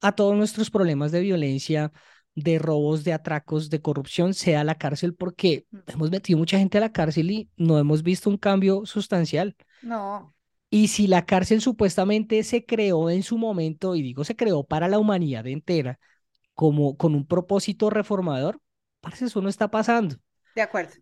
a 0.00 0.12
todos 0.14 0.36
nuestros 0.36 0.70
problemas 0.70 1.12
de 1.12 1.20
violencia, 1.20 1.92
de 2.34 2.58
robos, 2.58 3.04
de 3.04 3.12
atracos, 3.12 3.70
de 3.70 3.80
corrupción 3.82 4.34
sea 4.34 4.64
la 4.64 4.76
cárcel 4.76 5.14
porque 5.14 5.66
Mm, 5.74 5.82
hemos 5.86 6.10
metido 6.10 6.38
mucha 6.38 6.58
gente 6.58 6.78
a 6.78 6.80
la 6.80 6.92
cárcel 6.92 7.30
y 7.30 7.50
no 7.56 7.78
hemos 7.78 8.02
visto 8.02 8.30
un 8.30 8.38
cambio 8.38 8.86
sustancial. 8.86 9.56
No, 9.82 10.34
Y 10.70 10.88
si 10.88 11.06
la 11.06 11.26
cárcel 11.26 11.60
supuestamente 11.60 12.42
se 12.44 12.64
creó 12.64 13.10
en 13.10 13.22
su 13.22 13.36
momento, 13.38 13.94
y 13.94 14.02
digo 14.02 14.24
se 14.24 14.36
creó 14.36 14.64
para 14.64 14.88
la 14.88 14.98
humanidad 14.98 15.46
entera, 15.46 15.98
como 16.54 16.96
con 16.96 17.14
un 17.14 17.26
propósito 17.26 17.90
reformador, 17.90 18.60
parce, 19.00 19.26
eso 19.26 19.42
no 19.42 19.48
está 19.50 19.70
pasando. 19.70 20.16
de 20.54 20.62
acuerdo. 20.62 20.94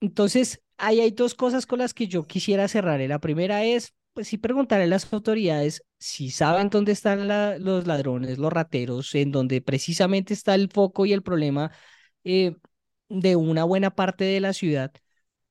Entonces, 0.00 0.62
ahí 0.76 1.00
hay 1.00 1.10
dos 1.10 1.34
cosas 1.34 1.66
con 1.66 1.78
las 1.80 1.94
que 1.94 2.06
yo 2.08 2.24
quisiera 2.26 2.68
cerrar. 2.68 3.00
La 3.00 3.18
primera 3.20 3.64
es, 3.64 3.94
pues 4.12 4.28
sí, 4.28 4.38
preguntarle 4.38 4.84
a 4.84 4.88
las 4.88 5.12
autoridades 5.12 5.82
si 5.98 6.30
saben 6.30 6.70
dónde 6.70 6.92
están 6.92 7.26
los 7.64 7.86
ladrones, 7.86 8.38
los 8.38 8.52
rateros, 8.52 9.14
en 9.14 9.32
donde 9.32 9.60
precisamente 9.60 10.34
está 10.34 10.54
el 10.54 10.70
foco 10.70 11.06
y 11.06 11.12
el 11.12 11.22
problema 11.22 11.72
eh, 12.24 12.54
de 13.08 13.36
una 13.36 13.64
buena 13.64 13.94
parte 13.94 14.24
de 14.24 14.40
la 14.40 14.52
ciudad, 14.52 14.92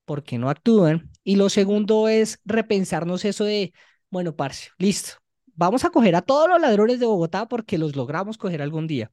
¿por 0.06 0.24
qué 0.24 0.38
no 0.38 0.50
actúan? 0.50 1.12
Y 1.24 1.36
lo 1.36 1.50
segundo 1.50 2.08
es 2.08 2.40
repensarnos 2.46 3.26
eso 3.26 3.44
de, 3.46 3.74
bueno, 4.10 4.36
parce, 4.36 4.70
listo, 4.78 5.14
vamos 5.56 5.86
a 5.86 5.90
coger 5.90 6.16
a 6.16 6.22
todos 6.22 6.50
los 6.50 6.62
ladrones 6.62 7.00
de 7.00 7.06
Bogotá 7.06 7.48
porque 7.48 7.78
los 7.78 7.96
logramos 7.96 8.38
coger 8.38 8.62
algún 8.62 8.88
día. 8.88 9.12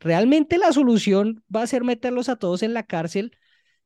¿Realmente 0.00 0.58
la 0.58 0.72
solución 0.72 1.44
va 1.54 1.62
a 1.62 1.66
ser 1.66 1.84
meterlos 1.84 2.28
a 2.28 2.36
todos 2.36 2.62
en 2.62 2.74
la 2.74 2.82
cárcel? 2.84 3.36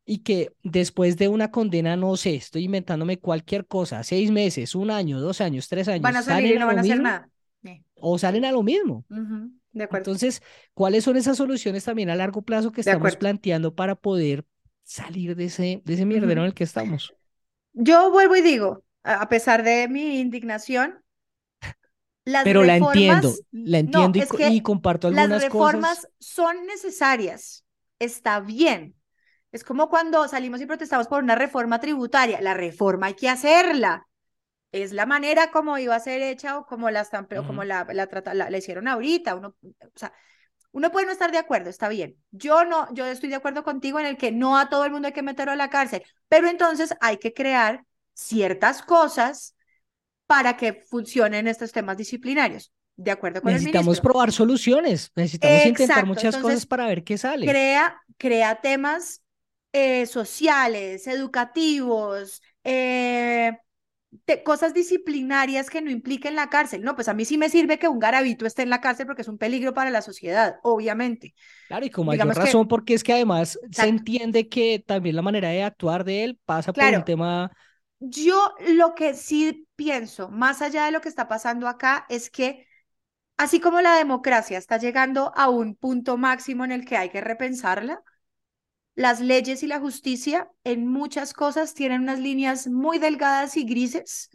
Y 0.07 0.19
que 0.21 0.53
después 0.65 1.19
de 1.19 1.29
una 1.29 1.51
condena, 1.53 1.97
no 1.97 2.17
sé, 2.17 2.37
estoy 2.37 2.65
inventándome 2.65 3.19
cualquier 3.19 3.67
cosa, 3.67 4.05
seis 4.05 4.31
meses, 4.33 4.75
un 4.77 4.91
año, 4.93 5.21
dos 5.21 5.41
años, 5.43 5.69
tres 5.69 5.89
Van 5.95 5.95
años, 5.95 6.17
a 6.17 6.23
salir 6.23 6.53
y 6.55 6.59
no 6.59 6.67
van 6.67 6.79
a 6.79 6.83
hacer 6.83 7.01
mismo 7.01 7.03
nada. 7.03 7.29
O 7.97 8.19
salen 8.19 8.45
a 8.45 8.53
lo 8.53 8.63
mismo. 8.63 9.05
ujú, 9.11 9.51
De 9.73 9.85
acuerdo. 9.85 10.11
Entonces, 10.11 10.43
¿cuáles 10.75 11.05
son 11.05 11.17
esas 11.17 11.37
soluciones 11.39 11.85
también 11.85 12.11
a 12.11 12.17
largo 12.17 12.43
plazo 12.43 12.73
que 12.73 12.81
estamos 12.83 13.17
planteando 13.17 13.75
para 13.75 13.95
poder 13.97 14.47
salir 14.85 15.37
de 15.37 15.47
ese, 15.47 15.83
de 15.85 15.95
ese 15.95 16.07
mierdero 16.07 16.43
en 16.43 16.49
el 16.49 16.55
que 16.55 16.65
estamos? 16.65 17.15
Yo 17.75 18.11
vuelvo 18.11 18.35
y 18.37 18.43
digo, 18.43 18.83
a 19.05 19.29
pesar 19.29 19.63
de 19.63 19.89
mi 19.89 20.19
indignación, 20.21 21.01
las 22.25 22.45
Pero 22.45 22.65
la 22.65 22.77
entiendo, 22.77 23.37
reformas, 23.37 23.45
la 23.63 23.79
no, 23.85 24.11
entiendo 24.11 24.19
y, 24.19 24.23
es 24.23 24.33
comparto 24.63 25.07
las 25.09 25.31
algunas 25.31 25.47
cosas. 25.47 26.07
reformas 26.07 26.09
son 26.19 26.67
necesarias, 26.67 27.65
está 27.99 28.41
bien. 28.41 28.95
Es 29.57 29.65
como 29.65 29.89
cuando 29.89 30.29
salimos 30.29 30.61
y 30.61 30.67
protestamos 30.67 31.09
por 31.09 31.23
una 31.23 31.35
reforma 31.35 31.81
tributaria. 31.81 32.43
La 32.43 32.53
reforma 32.53 33.07
hay 33.07 33.15
que 33.15 33.31
hacerla. 33.31 34.07
Es 34.71 34.93
la 34.93 35.07
manera 35.07 35.51
como 35.51 35.79
iba 35.79 35.95
a 35.95 36.01
ser 36.01 36.21
hecha 36.21 36.59
o 36.59 36.67
como 36.67 36.91
la, 36.91 37.01
están, 37.01 37.27
o 37.39 37.47
como 37.47 37.65
la, 37.65 37.87
la, 37.91 38.07
la, 38.35 38.51
la 38.51 38.59
hicieron 38.59 38.87
ahorita. 38.87 39.35
Uno, 39.35 39.57
o 39.63 39.91
sea, 39.95 40.13
uno 40.73 40.93
puede 40.93 41.07
no 41.07 41.13
estar 41.13 41.33
de 41.33 41.39
acuerdo, 41.39 41.71
está 41.71 41.89
bien. 41.89 42.17
Yo 42.33 42.67
no, 42.67 42.93
yo 42.93 43.07
estoy 43.07 43.31
de 43.31 43.37
acuerdo 43.37 43.65
contigo 43.65 43.99
en 43.99 44.05
el 44.05 44.19
que 44.19 44.31
no 44.31 44.59
a 44.59 44.69
todo 44.69 44.85
el 44.85 44.93
mundo 44.93 45.09
hay 45.09 45.15
que 45.15 45.23
meterlo 45.23 45.53
a 45.53 45.57
la 45.57 45.71
cárcel, 45.71 46.03
pero 46.29 46.49
entonces 46.49 46.95
hay 47.01 47.17
que 47.17 47.33
crear 47.33 47.83
ciertas 48.13 48.83
cosas 48.83 49.57
para 50.27 50.59
que 50.59 50.75
funcionen 50.75 51.49
estos 51.49 51.73
temas 51.73 51.97
disciplinarios, 51.97 52.75
de 52.97 53.11
acuerdo 53.11 53.41
con 53.41 53.55
el 53.55 53.55
Necesitamos 53.55 53.87
ministro. 53.87 54.03
probar 54.03 54.33
soluciones, 54.33 55.13
necesitamos 55.17 55.65
intentar 55.65 56.05
muchas 56.05 56.37
cosas 56.37 56.67
para 56.67 56.87
ver 56.87 57.05
qué 57.05 57.17
sale. 57.17 57.47
crea, 57.47 58.03
crea 58.19 58.61
temas 58.61 59.23
eh, 59.73 60.07
sociales, 60.07 61.07
educativos, 61.07 62.43
eh, 62.65 63.53
te- 64.25 64.43
cosas 64.45 64.75
disciplinarias 64.75 65.71
que 65.71 65.83
no 65.83 65.91
impliquen 65.91 66.37
la 66.37 66.51
cárcel. 66.51 66.83
No, 66.83 66.95
pues 66.97 67.09
a 67.09 67.15
mí 67.15 67.25
sí 67.25 67.39
me 67.39 67.51
sirve 67.51 67.79
que 67.79 67.89
un 67.89 67.99
garabito 68.01 68.47
esté 68.47 68.63
en 68.63 68.71
la 68.71 68.81
cárcel 68.81 69.07
porque 69.07 69.23
es 69.23 69.29
un 69.29 69.39
peligro 69.39 69.75
para 69.75 69.91
la 69.91 70.03
sociedad, 70.03 70.59
obviamente. 70.63 71.35
Claro, 71.69 71.85
y 71.85 71.91
con 71.91 72.07
mayor 72.07 72.33
Digamos 72.33 72.39
que, 72.39 72.55
razón, 72.55 72.69
porque 72.69 72.95
es 72.95 73.03
que 73.03 73.13
además 73.13 73.59
se 73.73 73.89
entiende 73.89 74.49
que 74.49 74.79
también 74.87 75.17
la 75.17 75.23
manera 75.23 75.49
de 75.51 75.65
actuar 75.65 76.05
de 76.05 76.23
él 76.23 76.39
pasa 76.45 76.73
por 76.73 76.93
un 76.93 77.03
tema, 77.03 77.51
yo 77.99 78.55
lo 78.69 78.95
que 78.95 79.15
sí 79.15 79.69
pienso, 79.77 80.29
más 80.31 80.63
allá 80.63 80.85
de 80.87 80.93
lo 80.93 81.01
que 81.01 81.09
está 81.09 81.29
pasando 81.29 81.69
acá, 81.69 82.07
es 82.09 82.31
que 82.31 82.67
así 83.39 83.61
como 83.61 83.81
la 83.83 83.97
democracia 83.97 84.59
está 84.59 84.79
llegando 84.79 85.33
a 85.37 85.51
un 85.51 85.77
punto 85.77 86.17
máximo 86.19 86.65
en 86.65 86.73
el 86.73 86.85
que 86.87 86.97
hay 86.97 87.11
que 87.11 87.21
repensarla, 87.23 88.03
las 88.97 89.21
leyes 89.21 89.63
y 89.63 89.67
la 89.69 89.79
justicia 89.79 90.51
en 90.65 90.89
muchas 90.89 91.33
cosas 91.35 91.75
tienen 91.75 92.01
unas 92.01 92.19
líneas 92.19 92.67
muy 92.67 92.99
delgadas 92.99 93.57
y 93.57 93.65
grises 93.65 94.31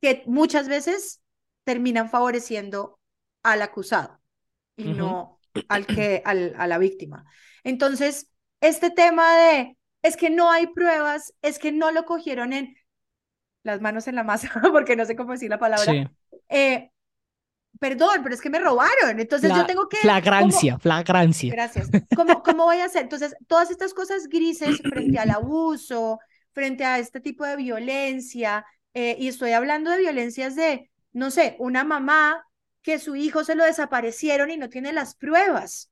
que 0.00 0.22
muchas 0.26 0.68
veces 0.68 1.20
terminan 1.64 2.08
favoreciendo 2.08 2.98
al 3.42 3.60
acusado 3.62 4.20
y 4.76 4.84
no 4.84 5.38
al 5.68 5.86
que, 5.86 6.22
al, 6.24 6.54
a 6.56 6.66
la 6.66 6.78
víctima. 6.78 7.26
Entonces, 7.64 8.30
este 8.60 8.90
tema 8.90 9.36
de 9.36 9.76
es 10.02 10.16
que 10.16 10.30
no 10.30 10.50
hay 10.50 10.68
pruebas, 10.68 11.34
es 11.42 11.58
que 11.58 11.72
no 11.72 11.90
lo 11.90 12.04
cogieron 12.04 12.52
en 12.52 12.76
las 13.64 13.80
manos 13.80 14.08
en 14.08 14.14
la 14.14 14.24
masa, 14.24 14.50
porque 14.72 14.96
no 14.96 15.04
sé 15.04 15.16
cómo 15.16 15.32
decir 15.32 15.50
la 15.50 15.58
palabra, 15.58 15.92
sí, 15.92 16.04
eh, 16.48 16.90
perdón, 17.80 18.20
pero 18.22 18.34
es 18.34 18.40
que 18.42 18.50
me 18.50 18.58
robaron, 18.60 19.18
entonces 19.18 19.50
yo 19.52 19.64
tengo 19.64 19.88
que, 19.88 19.96
flagrancia, 19.96 20.78
flagrancia. 20.78 21.50
Gracias. 21.50 21.88
¿Cómo, 22.14 22.42
cómo 22.42 22.64
voy 22.64 22.76
a 22.76 22.84
hacer? 22.84 23.02
Entonces, 23.02 23.34
todas 23.48 23.70
estas 23.70 23.94
cosas 23.94 24.28
grises 24.28 24.80
frente 24.82 25.18
al 25.18 25.30
abuso, 25.30 26.20
frente 26.52 26.84
a 26.84 26.98
este 26.98 27.20
tipo 27.20 27.44
de 27.44 27.56
violencia, 27.56 28.66
eh, 28.92 29.16
y 29.18 29.28
estoy 29.28 29.52
hablando 29.52 29.90
de 29.90 29.98
violencias 29.98 30.54
de, 30.56 30.90
no 31.12 31.30
sé, 31.30 31.56
una 31.58 31.82
mamá 31.82 32.44
que 32.82 32.98
su 32.98 33.16
hijo 33.16 33.44
se 33.44 33.54
lo 33.54 33.64
desaparecieron 33.64 34.50
y 34.50 34.58
no 34.58 34.68
tiene 34.68 34.92
las 34.92 35.16
pruebas, 35.16 35.90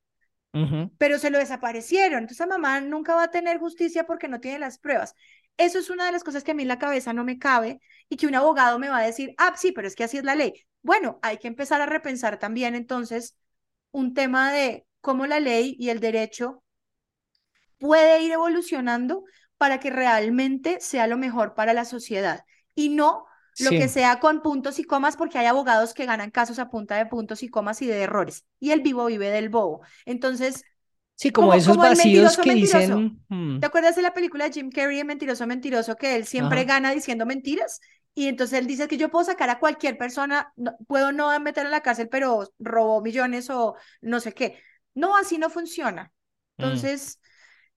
pero 0.99 1.19
se 1.19 1.31
lo 1.31 1.39
desaparecieron. 1.39 2.19
Entonces, 2.19 2.41
esa 2.41 2.47
mamá 2.47 2.81
nunca 2.81 3.15
va 3.15 3.25
a 3.25 3.31
tener 3.31 3.59
justicia 3.59 4.05
porque 4.05 4.29
no 4.29 4.41
tiene 4.41 4.59
las 4.59 4.79
pruebas. 4.79 5.15
Eso 5.59 5.79
es 5.79 5.91
una 5.91 6.07
de 6.07 6.13
las 6.13 6.25
cosas 6.25 6.43
que 6.45 6.53
a 6.53 6.55
mí 6.55 6.63
en 6.63 6.69
la 6.69 6.79
cabeza 6.79 7.13
no 7.13 7.25
me 7.25 7.39
cabe 7.39 7.81
y 8.09 8.17
que 8.17 8.27
un 8.27 8.35
abogado 8.35 8.79
me 8.79 8.89
va 8.89 8.99
a 8.99 9.07
decir, 9.07 9.35
ah, 9.37 9.53
sí, 9.57 9.73
pero 9.73 9.87
es 9.87 9.95
que 9.95 10.05
así 10.05 10.17
es 10.17 10.25
la 10.25 10.35
ley. 10.35 10.55
Bueno, 10.83 11.19
hay 11.23 11.37
que 11.39 11.49
empezar 11.49 11.81
a 11.81 11.87
repensar 11.87 12.39
también 12.39 12.75
entonces 12.75 13.37
un 13.91 14.15
tema 14.15 14.53
de 14.53 14.87
cómo 15.01 15.27
la 15.27 15.41
ley 15.41 15.77
y 15.79 15.91
el 15.91 16.01
derecho 16.01 16.63
puede 17.79 18.23
ir 18.23 18.33
evolucionando 18.33 19.25
para 19.57 19.81
que 19.81 19.91
realmente 19.91 20.81
sea 20.81 21.07
lo 21.07 21.19
mejor 21.19 21.55
para 21.55 21.73
la 21.75 21.85
sociedad 21.85 22.45
y 22.75 22.91
no 22.91 23.27
lo 23.61 23.71
que 23.71 23.89
sea 23.89 24.21
con 24.21 24.41
puntos 24.41 24.79
y 24.79 24.85
comas, 24.85 25.17
porque 25.17 25.39
hay 25.39 25.47
abogados 25.47 25.93
que 25.93 26.07
ganan 26.07 26.31
casos 26.31 26.61
a 26.61 26.71
punta 26.71 26.97
de 26.97 27.07
puntos 27.07 27.43
y 27.43 27.49
comas 27.49 27.83
y 27.83 27.87
de 27.87 28.03
errores. 28.03 28.45
Y 28.61 28.71
el 28.71 28.83
vivo 28.83 29.07
vive 29.07 29.31
del 29.31 29.49
bobo. 29.49 29.81
Entonces, 30.07 30.63
Sí, 31.19 31.33
como, 31.33 31.53
esos 31.53 31.77
vacíos 31.77 32.37
que 32.37 32.55
dicen. 32.55 33.21
Hmm". 33.29 33.59
¿Te 33.59 33.67
acuerdas 33.67 33.97
de 33.97 34.03
la 34.03 34.15
película 34.15 34.45
de 34.45 34.53
Jim 34.53 34.71
Carrey, 34.71 35.03
Mentiroso, 35.03 35.49
Mentiroso, 35.49 35.97
que 35.97 36.15
él 36.15 36.27
siempre 36.27 36.65
gana 36.65 36.93
diciendo 36.93 37.27
mentiras? 37.27 37.81
Y 38.15 38.29
entonces 38.29 38.61
él 38.61 38.69
dice 38.69 38.87
que 38.87 38.97
yo 38.97 39.11
puedo 39.11 39.25
sacar 39.25 39.51
a 39.51 39.59
cualquier 39.59 39.99
persona, 39.99 40.53
puedo 40.87 41.11
no 41.11 41.39
meter 41.41 41.67
a 41.67 41.71
la 41.71 41.81
cárcel, 41.81 42.09
pero 42.09 42.49
robó 42.61 43.01
millones 43.01 43.51
o 43.51 43.75
no 44.01 44.21
sé 44.21 44.33
qué. 44.33 44.61
No, 44.95 45.17
así 45.17 45.39
no 45.39 45.51
funciona. 45.51 46.13
Mm. 46.57 46.63
Entonces, 46.63 47.19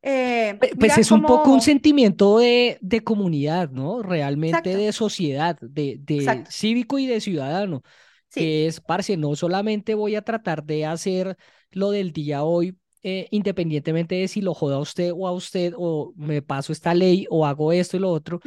eh, 0.04 0.60
pues 0.78 1.00
es 1.00 1.12
un 1.12 1.24
poco 1.24 1.52
un 1.52 1.62
sentimiento 1.62 2.38
de, 2.38 2.78
de 2.80 3.04
comunidad, 3.04 3.72
¿no? 3.72 4.04
Realmente 4.04 4.76
de 4.76 4.92
sociedad, 4.92 5.58
de, 5.62 5.98
de 6.00 6.44
cívico 6.48 7.00
y 7.00 7.08
de 7.08 7.20
ciudadano. 7.22 7.82
Que 8.30 8.68
es, 8.68 8.80
parce, 8.80 9.18
no 9.18 9.36
solamente 9.36 9.96
voy 9.96 10.16
a 10.16 10.22
tratar 10.22 10.64
de 10.64 10.86
hacer 10.86 11.38
lo 11.72 11.92
del 11.92 12.14
día 12.14 12.44
hoy, 12.44 12.78
eh, 13.04 13.28
independientemente 13.32 14.16
de 14.16 14.28
si 14.28 14.42
lo 14.42 14.54
joda 14.54 14.76
a 14.76 14.80
usted 14.80 15.12
o 15.16 15.28
a 15.28 15.32
usted, 15.32 15.74
o 15.78 16.14
me 16.16 16.42
paso 16.42 16.72
esta 16.72 16.94
ley 16.94 17.26
o 17.30 17.46
hago 17.46 17.72
esto 17.72 17.98
y 17.98 18.00
lo 18.00 18.10
otro, 18.10 18.40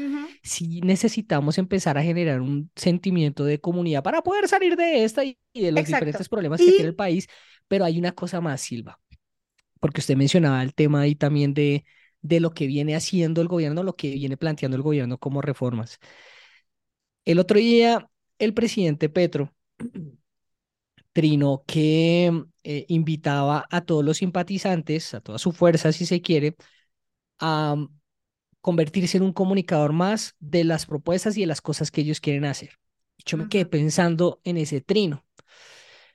si 0.43 0.81
necesitamos 0.81 1.59
empezar 1.59 1.99
a 1.99 2.03
generar 2.03 2.41
un 2.41 2.71
sentimiento 2.77 3.45
de 3.45 3.61
comunidad 3.61 4.03
para 4.03 4.23
poder 4.23 4.49
salir 4.49 4.77
de 4.77 5.05
esta 5.05 5.25
y, 5.25 5.39
de 5.55 5.73
los 5.73 5.87
diferentes 5.87 6.29
problemas 6.29 6.61
que 6.61 6.71
tiene 6.71 6.89
el 6.89 6.95
país. 6.95 7.27
Pero 7.67 7.85
hay 7.85 7.99
una 7.99 8.13
cosa 8.13 8.41
más, 8.41 8.61
Silva 8.61 9.01
porque 9.85 10.01
usted 10.01 10.17
mencionaba 10.17 10.63
el 10.63 10.73
tema 10.73 11.03
ahí 11.03 11.15
también 11.15 11.53
de, 11.53 11.85
de 12.23 12.41
lo 12.41 12.55
que 12.55 12.67
viene 12.67 12.97
haciendo 12.97 13.43
el 13.43 13.49
gobierno, 13.49 13.83
lo 13.83 13.97
que 13.97 14.13
viene 14.13 14.39
planteando 14.39 14.79
el 14.79 14.83
gobierno 14.83 15.19
como 15.19 15.43
reformas. 15.43 15.99
El 17.27 17.39
otro 17.39 17.59
día, 17.59 18.09
el 18.39 18.55
presidente 18.55 19.11
Petro 19.11 19.55
trinó 21.13 21.65
que 21.67 22.33
eh, 22.65 22.87
invitaba 22.89 23.67
a 23.71 23.83
todos 23.83 24.05
los 24.05 24.19
simpatizantes, 24.19 25.15
a 25.15 25.21
toda 25.21 25.39
su 25.39 25.53
fuerza, 25.53 25.93
si 25.93 26.07
se 26.07 26.21
quiere, 26.23 26.57
a 27.39 27.77
convertirse 28.61 29.19
en 29.19 29.25
un 29.25 29.33
comunicador 29.35 29.93
más 29.93 30.37
de 30.41 30.65
las 30.65 30.87
propuestas 30.87 31.37
y 31.37 31.43
de 31.43 31.47
las 31.47 31.61
cosas 31.61 31.91
que 31.91 32.01
ellos 32.01 32.21
quieren 32.21 32.47
hacer. 32.47 32.71
Yo 33.27 33.37
me 33.37 33.49
quedé 33.49 33.67
pensando 33.67 34.41
en 34.45 34.57
ese 34.57 34.81
trino. 34.81 35.25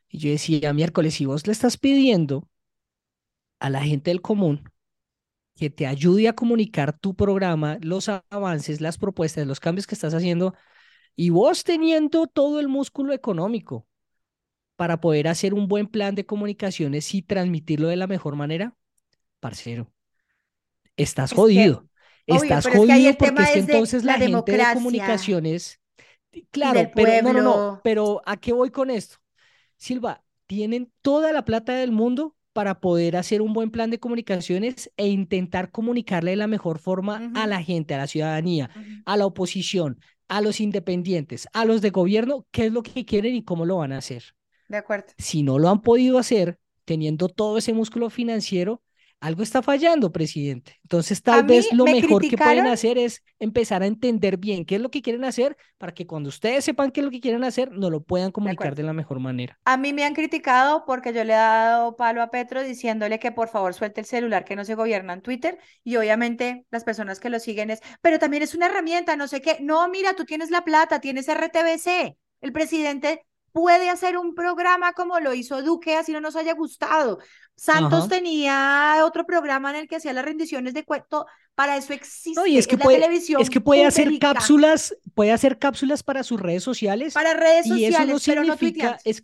Y 0.09 0.17
yo 0.19 0.31
decía, 0.31 0.73
miércoles, 0.73 1.13
si 1.15 1.25
vos 1.25 1.45
le 1.45 1.53
estás 1.53 1.77
pidiendo 1.77 2.49
a 3.59 3.69
la 3.69 3.83
gente 3.83 4.12
del 4.12 4.21
común 4.21 4.63
que 5.55 5.69
te 5.69 5.85
ayude 5.88 6.27
a 6.29 6.33
comunicar 6.33 6.97
tu 6.97 7.15
programa, 7.15 7.77
los 7.81 8.09
avances, 8.09 8.81
las 8.81 8.97
propuestas, 8.97 9.45
los 9.45 9.59
cambios 9.59 9.88
que 9.88 9.95
estás 9.95 10.13
haciendo, 10.13 10.55
y 11.15 11.31
vos 11.31 11.63
teniendo 11.65 12.27
todo 12.27 12.59
el 12.59 12.69
músculo 12.69 13.13
económico 13.13 13.88
para 14.80 15.02
poder 15.02 15.28
hacer 15.28 15.54
un 15.54 15.68
buen 15.68 15.88
plan 15.88 16.15
de 16.15 16.26
comunicaciones 16.26 17.13
y 17.13 17.22
transmitirlo 17.22 17.89
de 17.89 17.98
la 17.98 18.08
mejor 18.08 18.38
manera, 18.38 18.78
parcero, 19.42 19.92
estás 20.96 21.34
jodido. 21.34 21.86
estás 22.26 22.65
jodido 22.65 23.13
porque 23.18 23.42
es 23.42 23.50
que 23.50 23.60
entonces 23.60 24.06
la, 24.06 24.13
gente 24.13 24.54
de 24.54 24.63
comunicaciones, 24.74 25.82
claro, 26.50 26.89
pero 26.96 27.22
no, 27.22 27.34
no, 27.34 27.42
no, 27.42 27.82
pero 27.84 28.22
¿a 28.26 28.38
qué 28.38 28.54
voy 28.54 28.70
con 28.70 28.89
esto? 28.89 29.18
Silva, 29.76 30.24
tienen 30.48 30.89
toda 31.02 31.34
la 31.34 31.44
plata 31.44 31.74
del 31.74 31.92
mundo 31.92 32.38
para 32.54 32.80
poder 32.80 33.18
hacer 33.18 33.42
un 33.42 33.52
buen 33.52 33.72
plan 33.72 33.89
de 33.89 34.00
comunicaciones 34.00 34.94
e 34.96 35.10
intentar 35.10 35.72
comunicarle 35.72 36.32
de 36.32 36.38
la 36.38 36.48
mejor 36.48 36.80
forma 36.80 37.34
a 37.36 37.48
la 37.48 37.62
gente, 37.62 37.96
a 37.96 37.98
la 37.98 38.08
ciudadanía, 38.08 38.70
a 39.06 39.18
la 39.18 39.26
oposición, 39.26 40.00
a 40.30 40.39
los 40.39 40.62
independientes, 40.62 41.50
a 41.52 41.65
los 41.65 41.82
de 41.82 41.89
gobierno, 41.89 42.48
qué 42.52 42.68
es 42.68 42.72
lo 42.72 42.82
que 42.82 43.04
quieren 43.04 43.36
y 43.36 43.44
cómo 43.44 43.65
lo 43.65 43.76
van 43.76 43.92
a 43.92 43.98
hacer. 43.98 44.24
De 44.69 44.77
acuerdo. 44.77 45.08
Si 45.17 45.43
no 45.43 45.60
lo 45.60 45.67
han 45.69 45.82
podido 45.82 46.17
hacer, 46.17 46.58
teniendo 46.86 47.27
todo 47.27 47.58
ese 47.58 47.73
músculo 47.73 48.10
financiero, 48.10 48.82
algo 49.21 49.43
está 49.43 49.62
fallando, 49.62 50.12
presidente. 50.12 50.79
Entonces, 50.84 51.21
tal 51.21 51.43
vez 51.43 51.73
lo 51.73 51.84
mejor 51.84 52.21
que 52.21 52.38
pueden 52.38 52.67
hacer 52.67 52.97
es 52.97 53.21
empezar 53.38 53.84
a 53.84 53.86
entender 53.86 54.38
bien 54.38 54.63
qué 54.63 54.75
es 54.75 54.82
lo 54.82 54.89
que 54.89 55.01
quieren 55.01 55.25
hacer 55.25 55.58
para 55.77 55.93
que 55.93 56.08
cuando 56.08 56.29
ustedes 56.29 56.63
sepan 56.63 56.91
qué 56.91 57.01
es 57.01 57.05
lo 57.05 57.12
que 57.12 57.19
quieren 57.19 57.43
hacer, 57.43 57.71
no 57.71 57.89
lo 57.89 58.01
puedan 58.01 58.32
comunicar 58.32 58.75
de, 58.75 58.84
la 58.84 58.93
mejor 58.93 59.19
manera. 59.19 59.60
A 59.65 59.75
mí 59.75 59.91
me 59.91 60.05
han 60.05 60.13
criticado 60.13 60.86
porque 60.86 61.13
yo 61.13 61.23
le 61.25 61.34
he 61.34 61.36
dado 61.36 61.97
palo 61.97 62.21
a 62.21 62.32
Petro 62.32 62.63
diciéndole 62.63 63.19
que 63.19 63.32
por 63.32 63.49
favor 63.49 63.73
suelte 63.73 63.99
el 63.99 64.08
celular, 64.08 64.45
que 64.45 64.55
no 64.55 64.63
se 64.63 64.75
gobierna 64.75 65.13
en 65.13 65.21
Twitter. 65.21 65.58
Y 65.84 65.97
obviamente 65.97 66.65
las 66.71 66.86
personas 66.86 67.19
que 67.19 67.29
lo 67.29 67.39
siguen 67.39 67.71
es, 67.71 67.82
pero 68.01 68.19
también 68.19 68.43
es 68.43 68.55
una 68.55 68.67
herramienta, 68.67 69.17
no 69.17 69.27
sé 69.27 69.41
qué. 69.41 69.58
No, 69.60 69.89
mira, 69.89 70.13
tú 70.13 70.23
tienes 70.23 70.49
la 70.49 70.63
plata, 70.63 71.01
tienes 71.01 71.27
RTBC. 71.27 72.15
El 72.41 72.53
presidente 72.53 73.25
puede 73.51 73.89
hacer 73.89 74.17
un 74.17 74.35
programa 74.35 74.93
como 74.93 75.19
lo 75.19 75.33
hizo 75.33 75.62
Duque, 75.62 75.95
así 75.95 76.12
no 76.12 76.21
nos 76.21 76.35
haya 76.35 76.53
gustado. 76.53 77.19
Santos 77.55 78.07
tenía 78.07 79.01
otro 79.03 79.25
programa 79.25 79.71
en 79.71 79.77
el 79.77 79.88
que 79.88 79.97
hacía 79.97 80.13
las 80.13 80.23
rendiciones 80.23 80.73
de 80.73 80.85
cuento, 80.85 81.25
para 81.55 81.75
eso 81.75 81.91
existe 81.91 82.41
es 82.57 82.67
que 82.67 82.77
puede, 82.77 82.99
televisión. 82.99 83.41
Es 83.41 83.49
que 83.49 83.59
puede 83.59 83.85
hacer 83.85 84.17
cápsulas, 84.17 84.95
puede 85.13 85.33
hacer 85.33 85.59
cápsulas 85.59 86.03
para 86.03 86.23
sus 86.23 86.39
redes 86.39 86.63
sociales. 86.63 87.13
Para 87.13 87.33
redes 87.33 87.67
sociales, 87.67 88.23
pero 88.25 88.43
no 88.45 88.55
es, 89.03 89.23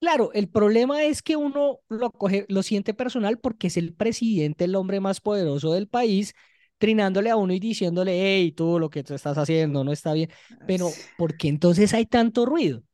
Claro, 0.00 0.30
el 0.32 0.48
problema 0.48 1.02
es 1.02 1.22
que 1.22 1.34
uno 1.34 1.80
lo 1.88 2.12
coge, 2.12 2.46
lo 2.48 2.62
siente 2.62 2.94
personal 2.94 3.38
porque 3.38 3.66
es 3.66 3.76
el 3.76 3.94
presidente, 3.94 4.64
el 4.64 4.76
hombre 4.76 5.00
más 5.00 5.20
poderoso 5.20 5.72
del 5.72 5.88
país, 5.88 6.34
trinándole 6.78 7.30
a 7.30 7.36
uno 7.36 7.52
y 7.52 7.58
diciéndole, 7.58 8.12
hey, 8.22 8.52
tú 8.52 8.78
lo 8.78 8.90
que 8.90 9.02
tú 9.02 9.14
estás 9.14 9.36
haciendo 9.38 9.82
no 9.82 9.90
está 9.90 10.12
bien. 10.12 10.30
Pero, 10.68 10.88
¿por 11.16 11.36
qué 11.36 11.48
entonces 11.48 11.92
hay 11.94 12.06
tanto 12.06 12.46
ruido? 12.46 12.84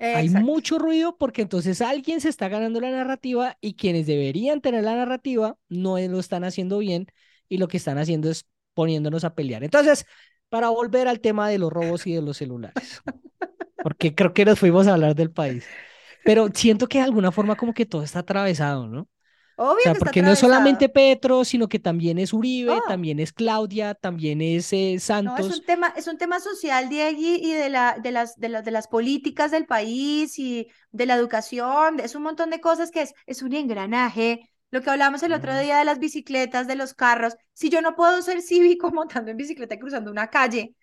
Hay 0.00 0.28
mucho 0.28 0.78
ruido 0.78 1.16
porque 1.16 1.42
entonces 1.42 1.80
alguien 1.80 2.20
se 2.20 2.28
está 2.28 2.48
ganando 2.48 2.80
la 2.80 2.90
narrativa 2.90 3.56
y 3.60 3.74
quienes 3.74 4.06
deberían 4.06 4.60
tener 4.60 4.84
la 4.84 4.94
narrativa 4.94 5.58
no 5.68 5.98
lo 5.98 6.18
están 6.18 6.44
haciendo 6.44 6.78
bien 6.78 7.06
y 7.48 7.58
lo 7.58 7.68
que 7.68 7.78
están 7.78 7.98
haciendo 7.98 8.30
es 8.30 8.46
poniéndonos 8.74 9.24
a 9.24 9.34
pelear. 9.34 9.64
Entonces, 9.64 10.06
para 10.48 10.68
volver 10.68 11.08
al 11.08 11.20
tema 11.20 11.48
de 11.48 11.58
los 11.58 11.72
robos 11.72 12.06
y 12.06 12.14
de 12.14 12.22
los 12.22 12.36
celulares, 12.36 13.02
porque 13.82 14.14
creo 14.14 14.32
que 14.32 14.44
nos 14.44 14.58
fuimos 14.58 14.86
a 14.86 14.94
hablar 14.94 15.14
del 15.14 15.32
país, 15.32 15.72
pero 16.22 16.48
siento 16.54 16.88
que 16.88 16.98
de 16.98 17.04
alguna 17.04 17.32
forma 17.32 17.56
como 17.56 17.74
que 17.74 17.86
todo 17.86 18.02
está 18.02 18.20
atravesado, 18.20 18.86
¿no? 18.88 19.08
Obvio 19.60 19.78
o 19.78 19.82
sea, 19.82 19.94
porque 19.96 20.22
no 20.22 20.30
es 20.30 20.38
solamente 20.38 20.88
Petro, 20.88 21.44
sino 21.44 21.68
que 21.68 21.80
también 21.80 22.20
es 22.20 22.32
Uribe, 22.32 22.80
también 22.86 23.18
es 23.18 23.32
Claudia, 23.32 23.94
también 23.94 24.40
es 24.40 24.72
Santos. 25.02 25.40
No, 25.40 25.46
es 25.46 25.58
un 25.58 25.64
tema, 25.64 25.92
es 25.96 26.06
un 26.06 26.16
tema 26.16 26.38
social 26.38 26.88
de 26.88 27.02
allí 27.02 27.40
y 27.42 27.54
de, 27.54 27.68
la, 27.68 27.98
de, 28.00 28.12
las, 28.12 28.36
de, 28.36 28.50
las, 28.50 28.64
de 28.64 28.70
las 28.70 28.86
políticas 28.86 29.50
del 29.50 29.66
país 29.66 30.38
y 30.38 30.68
de 30.92 31.06
la 31.06 31.16
educación, 31.16 31.98
es 31.98 32.14
un 32.14 32.22
montón 32.22 32.50
de 32.50 32.60
cosas 32.60 32.92
que 32.92 33.02
es, 33.02 33.14
es 33.26 33.42
un 33.42 33.52
engranaje. 33.52 34.48
Lo 34.70 34.80
que 34.80 34.90
hablamos 34.90 35.24
el 35.24 35.32
otro 35.32 35.58
día 35.58 35.78
de 35.78 35.84
las 35.84 35.98
bicicletas, 35.98 36.68
de 36.68 36.76
los 36.76 36.94
carros, 36.94 37.34
si 37.52 37.68
yo 37.68 37.80
no 37.82 37.96
puedo 37.96 38.22
ser 38.22 38.42
cívico 38.42 38.90
montando 38.92 39.32
en 39.32 39.36
bicicleta 39.36 39.74
y 39.74 39.80
cruzando 39.80 40.12
una 40.12 40.28
calle, 40.30 40.76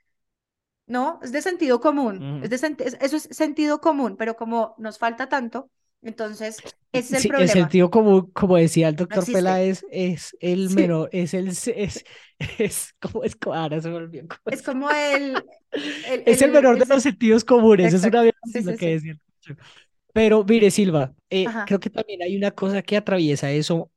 ¿no? 0.85 1.19
Es 1.23 1.31
de 1.31 1.41
sentido 1.41 1.79
común, 1.79 2.41
es 2.43 2.49
de, 2.49 2.75
eso 2.99 3.15
es 3.15 3.29
sentido 3.31 3.79
común, 3.79 4.17
pero 4.17 4.35
como 4.35 4.75
nos 4.77 4.97
falta 4.97 5.29
tanto, 5.29 5.69
entonces, 6.05 6.57
ese 6.91 7.17
es 7.17 7.25
el 7.25 7.29
problema. 7.29 7.51
El 7.51 7.57
sentido 7.57 7.89
común, 7.89 8.29
como 8.31 8.57
decía 8.57 8.89
el 8.89 8.95
doctor 8.95 9.25
Peláez, 9.25 9.83
es 9.91 10.37
el 10.39 10.69
menor, 10.69 11.09
es 11.11 11.33
el, 11.33 11.47
es, 11.47 12.05
es 12.59 12.93
como, 13.01 13.23
es, 13.23 13.35
ahora 13.51 13.81
se 13.81 13.89
volvió 13.89 14.23
Es 14.45 14.61
como 14.61 14.87
el... 14.91 15.43
es 15.71 16.43
el, 16.43 16.51
menor 16.51 16.77
de 16.77 16.85
los 16.85 17.01
sentidos 17.01 17.43
comunes, 17.43 17.91
es 17.91 18.03
una 18.03 18.23
lo 18.23 18.77
que 18.77 18.87
decía. 18.87 19.17
Pero 20.13 20.43
mire, 20.43 20.69
Silva, 20.69 21.15
eh, 21.31 21.47
creo 21.65 21.79
que 21.79 21.89
también 21.89 22.21
hay 22.21 22.37
una 22.37 22.51
cosa 22.51 22.83
que 22.83 22.97
atraviesa 22.97 23.51
eso 23.51 23.91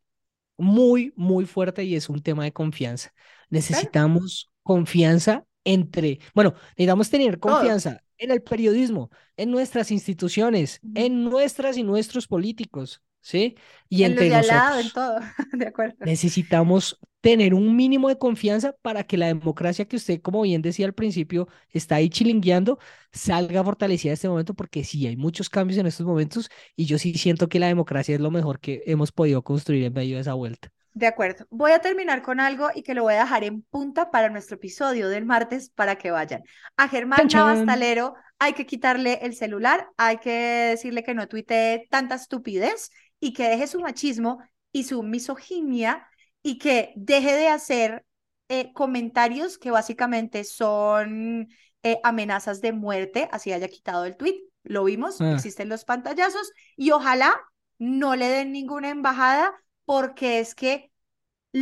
muy, 0.57 1.13
muy 1.15 1.45
fuerte 1.45 1.85
y 1.85 1.95
es 1.95 2.09
un 2.09 2.23
tema 2.23 2.45
de 2.45 2.53
confianza. 2.53 3.13
Necesitamos 3.51 4.51
confianza 4.63 5.45
entre, 5.63 6.21
bueno, 6.35 6.55
necesitamos 6.71 7.11
tener 7.11 7.39
confianza 7.39 8.03
en 8.19 8.31
el 8.31 8.43
periodismo, 8.43 9.11
en 9.37 9.51
nuestras 9.51 9.91
instituciones, 9.91 10.81
en 10.95 11.25
nuestras 11.25 11.77
y 11.77 11.83
nuestros 11.83 12.27
políticos, 12.27 13.03
¿sí? 13.21 13.57
Y 13.89 14.03
en 14.03 14.13
entre 14.13 14.29
nosotros. 14.31 14.47
Lado, 14.57 14.81
en 14.81 14.91
todo, 14.91 15.19
de 15.53 15.67
acuerdo. 15.67 15.97
Necesitamos 16.05 16.99
tener 17.21 17.55
un 17.55 17.75
mínimo 17.77 18.09
de 18.09 18.19
confianza 18.19 18.75
para 18.83 19.05
que 19.05 19.17
la 19.17 19.27
democracia 19.27 19.87
que 19.87 19.97
usted, 19.97 20.21
como 20.21 20.43
bien 20.43 20.63
decía 20.63 20.87
al 20.87 20.95
principio, 20.95 21.49
está 21.71 21.97
ahí 21.97 22.09
chilingueando, 22.11 22.79
salga 23.13 23.65
fortalecida 23.65 24.11
en 24.11 24.15
este 24.15 24.29
momento, 24.29 24.55
porque 24.55 24.85
sí, 24.85 25.07
hay 25.07 25.17
muchos 25.17 25.49
cambios 25.51 25.79
en 25.79 25.87
estos 25.87 26.07
momentos 26.07 26.49
y 26.77 26.87
yo 26.87 26.99
sí 26.99 27.15
siento 27.15 27.49
que 27.49 27.59
la 27.59 27.67
democracia 27.67 28.15
es 28.15 28.21
lo 28.21 28.31
mejor 28.31 28.61
que 28.61 28.83
hemos 28.87 29.13
podido 29.13 29.43
construir 29.43 29.85
en 29.85 29.93
medio 29.93 30.17
de 30.17 30.23
esa 30.23 30.35
vuelta. 30.35 30.71
De 30.99 31.07
acuerdo. 31.07 31.47
Voy 31.51 31.71
a 31.71 31.79
terminar 31.79 32.23
con 32.23 32.41
algo 32.41 32.71
y 32.75 32.83
que 32.83 32.93
lo 32.93 33.05
voy 33.05 33.15
a 33.15 33.21
dejar 33.21 33.45
en 33.45 33.63
punta 33.63 34.11
para 34.11 34.31
nuestro 34.31 34.57
episodio 34.57 35.09
del 35.09 35.25
martes 35.25 35.71
para 35.71 35.97
que 35.97 36.11
vayan. 36.11 36.43
A 36.77 36.89
Germán 36.89 37.21
Navastalero 37.33 38.15
hay 38.41 38.55
que 38.55 38.67
quitarle 38.67 39.21
el 39.23 39.37
celular, 39.37 39.87
hay 39.97 40.19
que 40.19 40.33
decirle 40.71 41.05
que 41.05 41.15
no 41.15 41.29
tuitee 41.29 41.87
tanta 41.89 42.17
estupidez 42.17 42.91
y 43.21 43.33
que 43.33 43.49
deje 43.49 43.69
su 43.69 43.79
machismo 43.79 44.39
y 44.73 44.85
su 44.85 45.05
misoginia 45.05 46.05
y 46.43 46.59
que 46.59 46.93
deje 46.97 47.37
de 47.37 47.47
hacer 47.49 48.05
eh, 48.49 48.73
comentarios 48.73 49.57
que 49.57 49.71
básicamente 49.71 50.43
son 50.43 51.47
eh, 51.85 52.01
amenazas 52.03 52.61
de 52.61 52.73
muerte, 52.73 53.29
así 53.31 53.53
haya 53.53 53.69
quitado 53.69 54.05
el 54.05 54.17
tweet. 54.17 54.41
Lo 54.65 54.83
vimos, 54.83 55.21
Ah. 55.21 55.33
existen 55.35 55.69
los 55.69 55.85
pantallazos 55.85 56.51
y 56.77 56.91
ojalá 56.91 57.41
no 57.79 58.17
le 58.17 58.27
den 58.27 58.51
ninguna 58.51 58.91
embajada 58.91 59.55
porque 59.85 60.41
es 60.41 60.55
que 60.55 60.88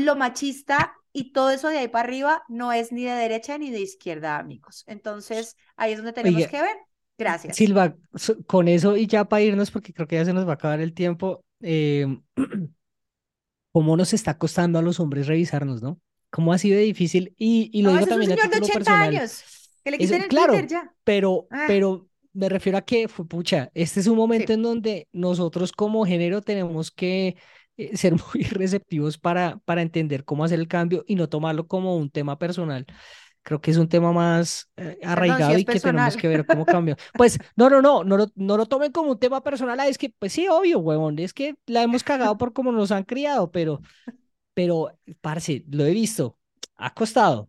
lo 0.04 0.16
machista 0.16 0.94
y 1.12 1.32
todo 1.32 1.50
eso 1.50 1.68
de 1.68 1.78
ahí 1.78 1.88
para 1.88 2.08
arriba 2.08 2.42
no 2.48 2.72
es 2.72 2.92
ni 2.92 3.04
de 3.04 3.12
derecha 3.12 3.56
ni 3.58 3.70
de 3.70 3.80
izquierda, 3.80 4.38
amigos. 4.38 4.84
Entonces, 4.86 5.56
ahí 5.76 5.92
es 5.92 5.98
donde 5.98 6.12
tenemos 6.12 6.46
que 6.46 6.60
ver. 6.62 6.76
Gracias. 7.18 7.56
Silva, 7.56 7.96
con 8.46 8.68
eso 8.68 8.96
y 8.96 9.06
ya 9.06 9.24
para 9.26 9.42
irnos, 9.42 9.70
porque 9.70 9.92
creo 9.94 10.06
que 10.06 10.16
ya 10.16 10.24
se 10.26 10.34
nos 10.34 10.46
va 10.46 10.50
a 10.52 10.54
acabar 10.54 10.80
el 10.80 10.92
tiempo, 10.92 11.42
eh, 11.60 12.06
¿cómo 13.72 13.96
nos 13.96 14.12
está 14.12 14.38
costando 14.38 14.78
a 14.78 14.82
los 14.82 15.00
hombres 15.00 15.26
revisarnos, 15.26 15.82
no? 15.82 16.00
¿Cómo 16.30 16.52
ha 16.52 16.58
sido 16.58 16.78
difícil? 16.80 17.34
Y, 17.38 17.70
y 17.72 17.82
lo 17.82 17.92
No, 17.92 17.98
digo 17.98 18.06
es 18.06 18.06
un 18.06 18.10
también 18.10 18.32
a 18.32 18.34
señor 18.36 18.48
de 18.50 18.60
título 18.60 18.66
80 18.66 18.78
personal. 18.84 19.08
años. 19.16 19.44
Que 19.84 19.90
le 19.90 19.98
quiten 19.98 20.22
el 20.22 20.28
claro, 20.28 20.54
ya. 20.66 20.92
pero, 21.04 21.46
Ah. 21.50 21.64
pero 21.68 22.08
me 22.32 22.48
refiero 22.48 22.76
a 22.78 22.82
que, 22.82 23.08
pucha, 23.08 23.70
este 23.74 24.00
es 24.00 24.06
un 24.08 24.16
momento 24.16 24.48
Sí. 24.48 24.52
en 24.54 24.62
donde 24.62 25.08
nosotros 25.12 25.72
como 25.72 26.04
género 26.04 26.42
tenemos 26.42 26.90
que 26.90 27.36
eh, 27.76 27.96
ser 27.96 28.14
muy 28.34 28.44
receptivos 28.44 29.18
para, 29.18 29.58
para 29.64 29.82
entender 29.82 30.24
cómo 30.24 30.44
hacer 30.44 30.58
el 30.60 30.68
cambio 30.68 31.04
y 31.06 31.16
no 31.16 31.28
tomarlo 31.28 31.66
como 31.66 31.96
un 31.96 32.10
tema 32.10 32.38
personal. 32.38 32.86
Creo 33.42 33.60
que 33.60 33.70
es 33.70 33.76
un 33.78 33.88
tema 33.88 34.12
más 34.12 34.70
eh, 34.76 34.98
arraigado 35.04 35.56
es 35.56 35.58
y 35.58 35.66
que 35.66 35.80
tenemos 35.80 36.16
personal. 36.16 36.16
que 36.16 36.28
ver 36.28 36.46
cómo 36.46 36.66
cambia. 36.68 36.96
Pues 37.16 37.38
no, 37.56 37.70
no, 37.70 37.82
no, 37.82 38.04
no, 38.04 38.16
lo- 38.16 38.28
no 38.36 38.56
lo 38.56 38.66
tomen 38.66 38.92
como 38.92 39.12
un 39.12 39.18
tema 39.20 39.42
personal. 39.42 39.78
ah, 39.80 39.88
Es 39.88 39.98
que, 39.98 40.10
pues 40.18 40.32
sí, 40.32 40.48
obvio, 40.48 40.80
huevón, 40.80 41.18
es 41.20 41.32
que 41.34 41.56
la 41.66 41.82
hemos 41.82 42.04
cagado 42.04 42.36
por 42.38 42.52
cómo 42.52 42.72
nos 42.72 42.92
han 42.92 43.04
criado, 43.04 43.50
pero, 43.52 43.80
pero, 44.54 44.92
parce, 45.20 45.64
lo 45.70 45.84
he 45.86 45.92
visto, 45.92 46.38
ha 46.76 46.94
costado 46.94 47.48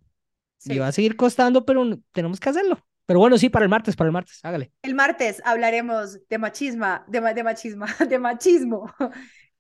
y 0.66 0.78
Sí. 0.78 0.80
va 0.80 0.88
a 0.88 0.92
seguir 0.92 1.16
costando, 1.18 1.66
pero 1.66 1.84
tenemos 2.12 2.40
que 2.40 2.50
hacerlo. 2.50 2.80
Pero 3.06 3.20
bueno, 3.20 3.38
sí, 3.38 3.50
para 3.50 3.66
el 3.66 3.70
martes, 3.70 3.96
para 3.96 4.08
el 4.10 4.14
martes, 4.14 4.40
hágale. 4.44 4.72
El 4.82 4.96
martes 4.96 5.42
hablaremos 5.46 6.20
de 6.30 6.38
machismo, 6.38 6.86
de, 7.08 7.22
de 7.34 7.44
machismo, 7.44 7.86
de 8.10 8.20
machismo 8.20 8.94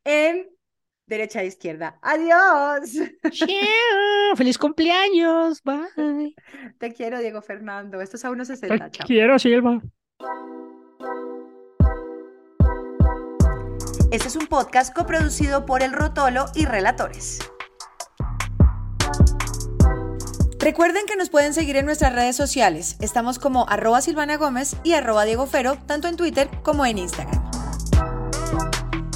en 0.03 0.47
derecha 1.07 1.41
e 1.41 1.47
izquierda. 1.47 1.97
Adiós. 2.01 2.91
Feliz 4.35 4.57
cumpleaños, 4.57 5.63
bye. 5.63 6.35
Te 6.79 6.93
quiero, 6.93 7.19
Diego 7.19 7.41
Fernando. 7.41 8.01
Esto 8.01 8.17
es 8.17 8.25
a 8.25 8.29
1.60. 8.29 8.91
Chao. 8.91 9.07
quiero, 9.07 9.39
Silva. 9.39 9.81
Este 14.11 14.27
es 14.27 14.35
un 14.35 14.47
podcast 14.47 14.93
coproducido 14.93 15.65
por 15.65 15.81
El 15.81 15.93
Rotolo 15.93 16.45
y 16.55 16.65
Relatores. 16.65 17.39
Recuerden 20.59 21.05
que 21.05 21.15
nos 21.15 21.29
pueden 21.29 21.53
seguir 21.53 21.77
en 21.77 21.85
nuestras 21.85 22.13
redes 22.13 22.35
sociales. 22.35 22.97
Estamos 22.99 23.39
como 23.39 23.69
arroba 23.69 24.01
Silvana 24.01 24.35
Gómez 24.37 24.75
y 24.83 24.93
arroba 24.93 25.23
Diego 25.23 25.45
Fero, 25.45 25.77
tanto 25.85 26.07
en 26.09 26.17
Twitter 26.17 26.49
como 26.63 26.85
en 26.85 26.97
Instagram. 26.97 27.56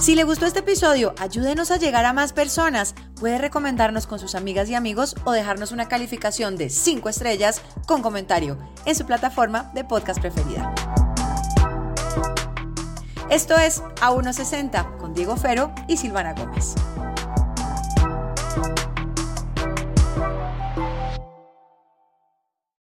Si 0.02 0.16
le 0.16 0.24
gustó 0.24 0.48
este 0.48 0.62
episodio, 0.62 1.14
ayúdenos 1.20 1.70
a 1.70 1.78
llegar 1.78 2.06
a 2.06 2.14
más 2.14 2.34
personas. 2.34 2.96
Puede 3.20 3.38
recomendarnos 3.38 4.08
con 4.08 4.18
sus 4.18 4.34
amigas 4.34 4.68
y 4.68 4.74
amigos 4.74 5.16
o 5.26 5.32
dejarnos 5.32 5.72
una 5.72 5.88
calificación 5.88 6.56
de 6.58 6.72
5 6.72 7.08
estrellas 7.08 7.62
con 7.86 8.02
comentario 8.02 8.58
en 8.86 8.96
su 8.96 9.06
plataforma 9.06 9.70
de 9.76 9.84
podcast 9.84 10.20
preferida. 10.20 10.74
Esto 13.30 13.56
es 13.60 13.84
A160 14.02 14.98
con 14.98 15.14
Diego 15.14 15.38
Fero 15.38 15.72
y 15.88 15.98
Silvana 15.98 16.34
Gómez. 16.34 16.74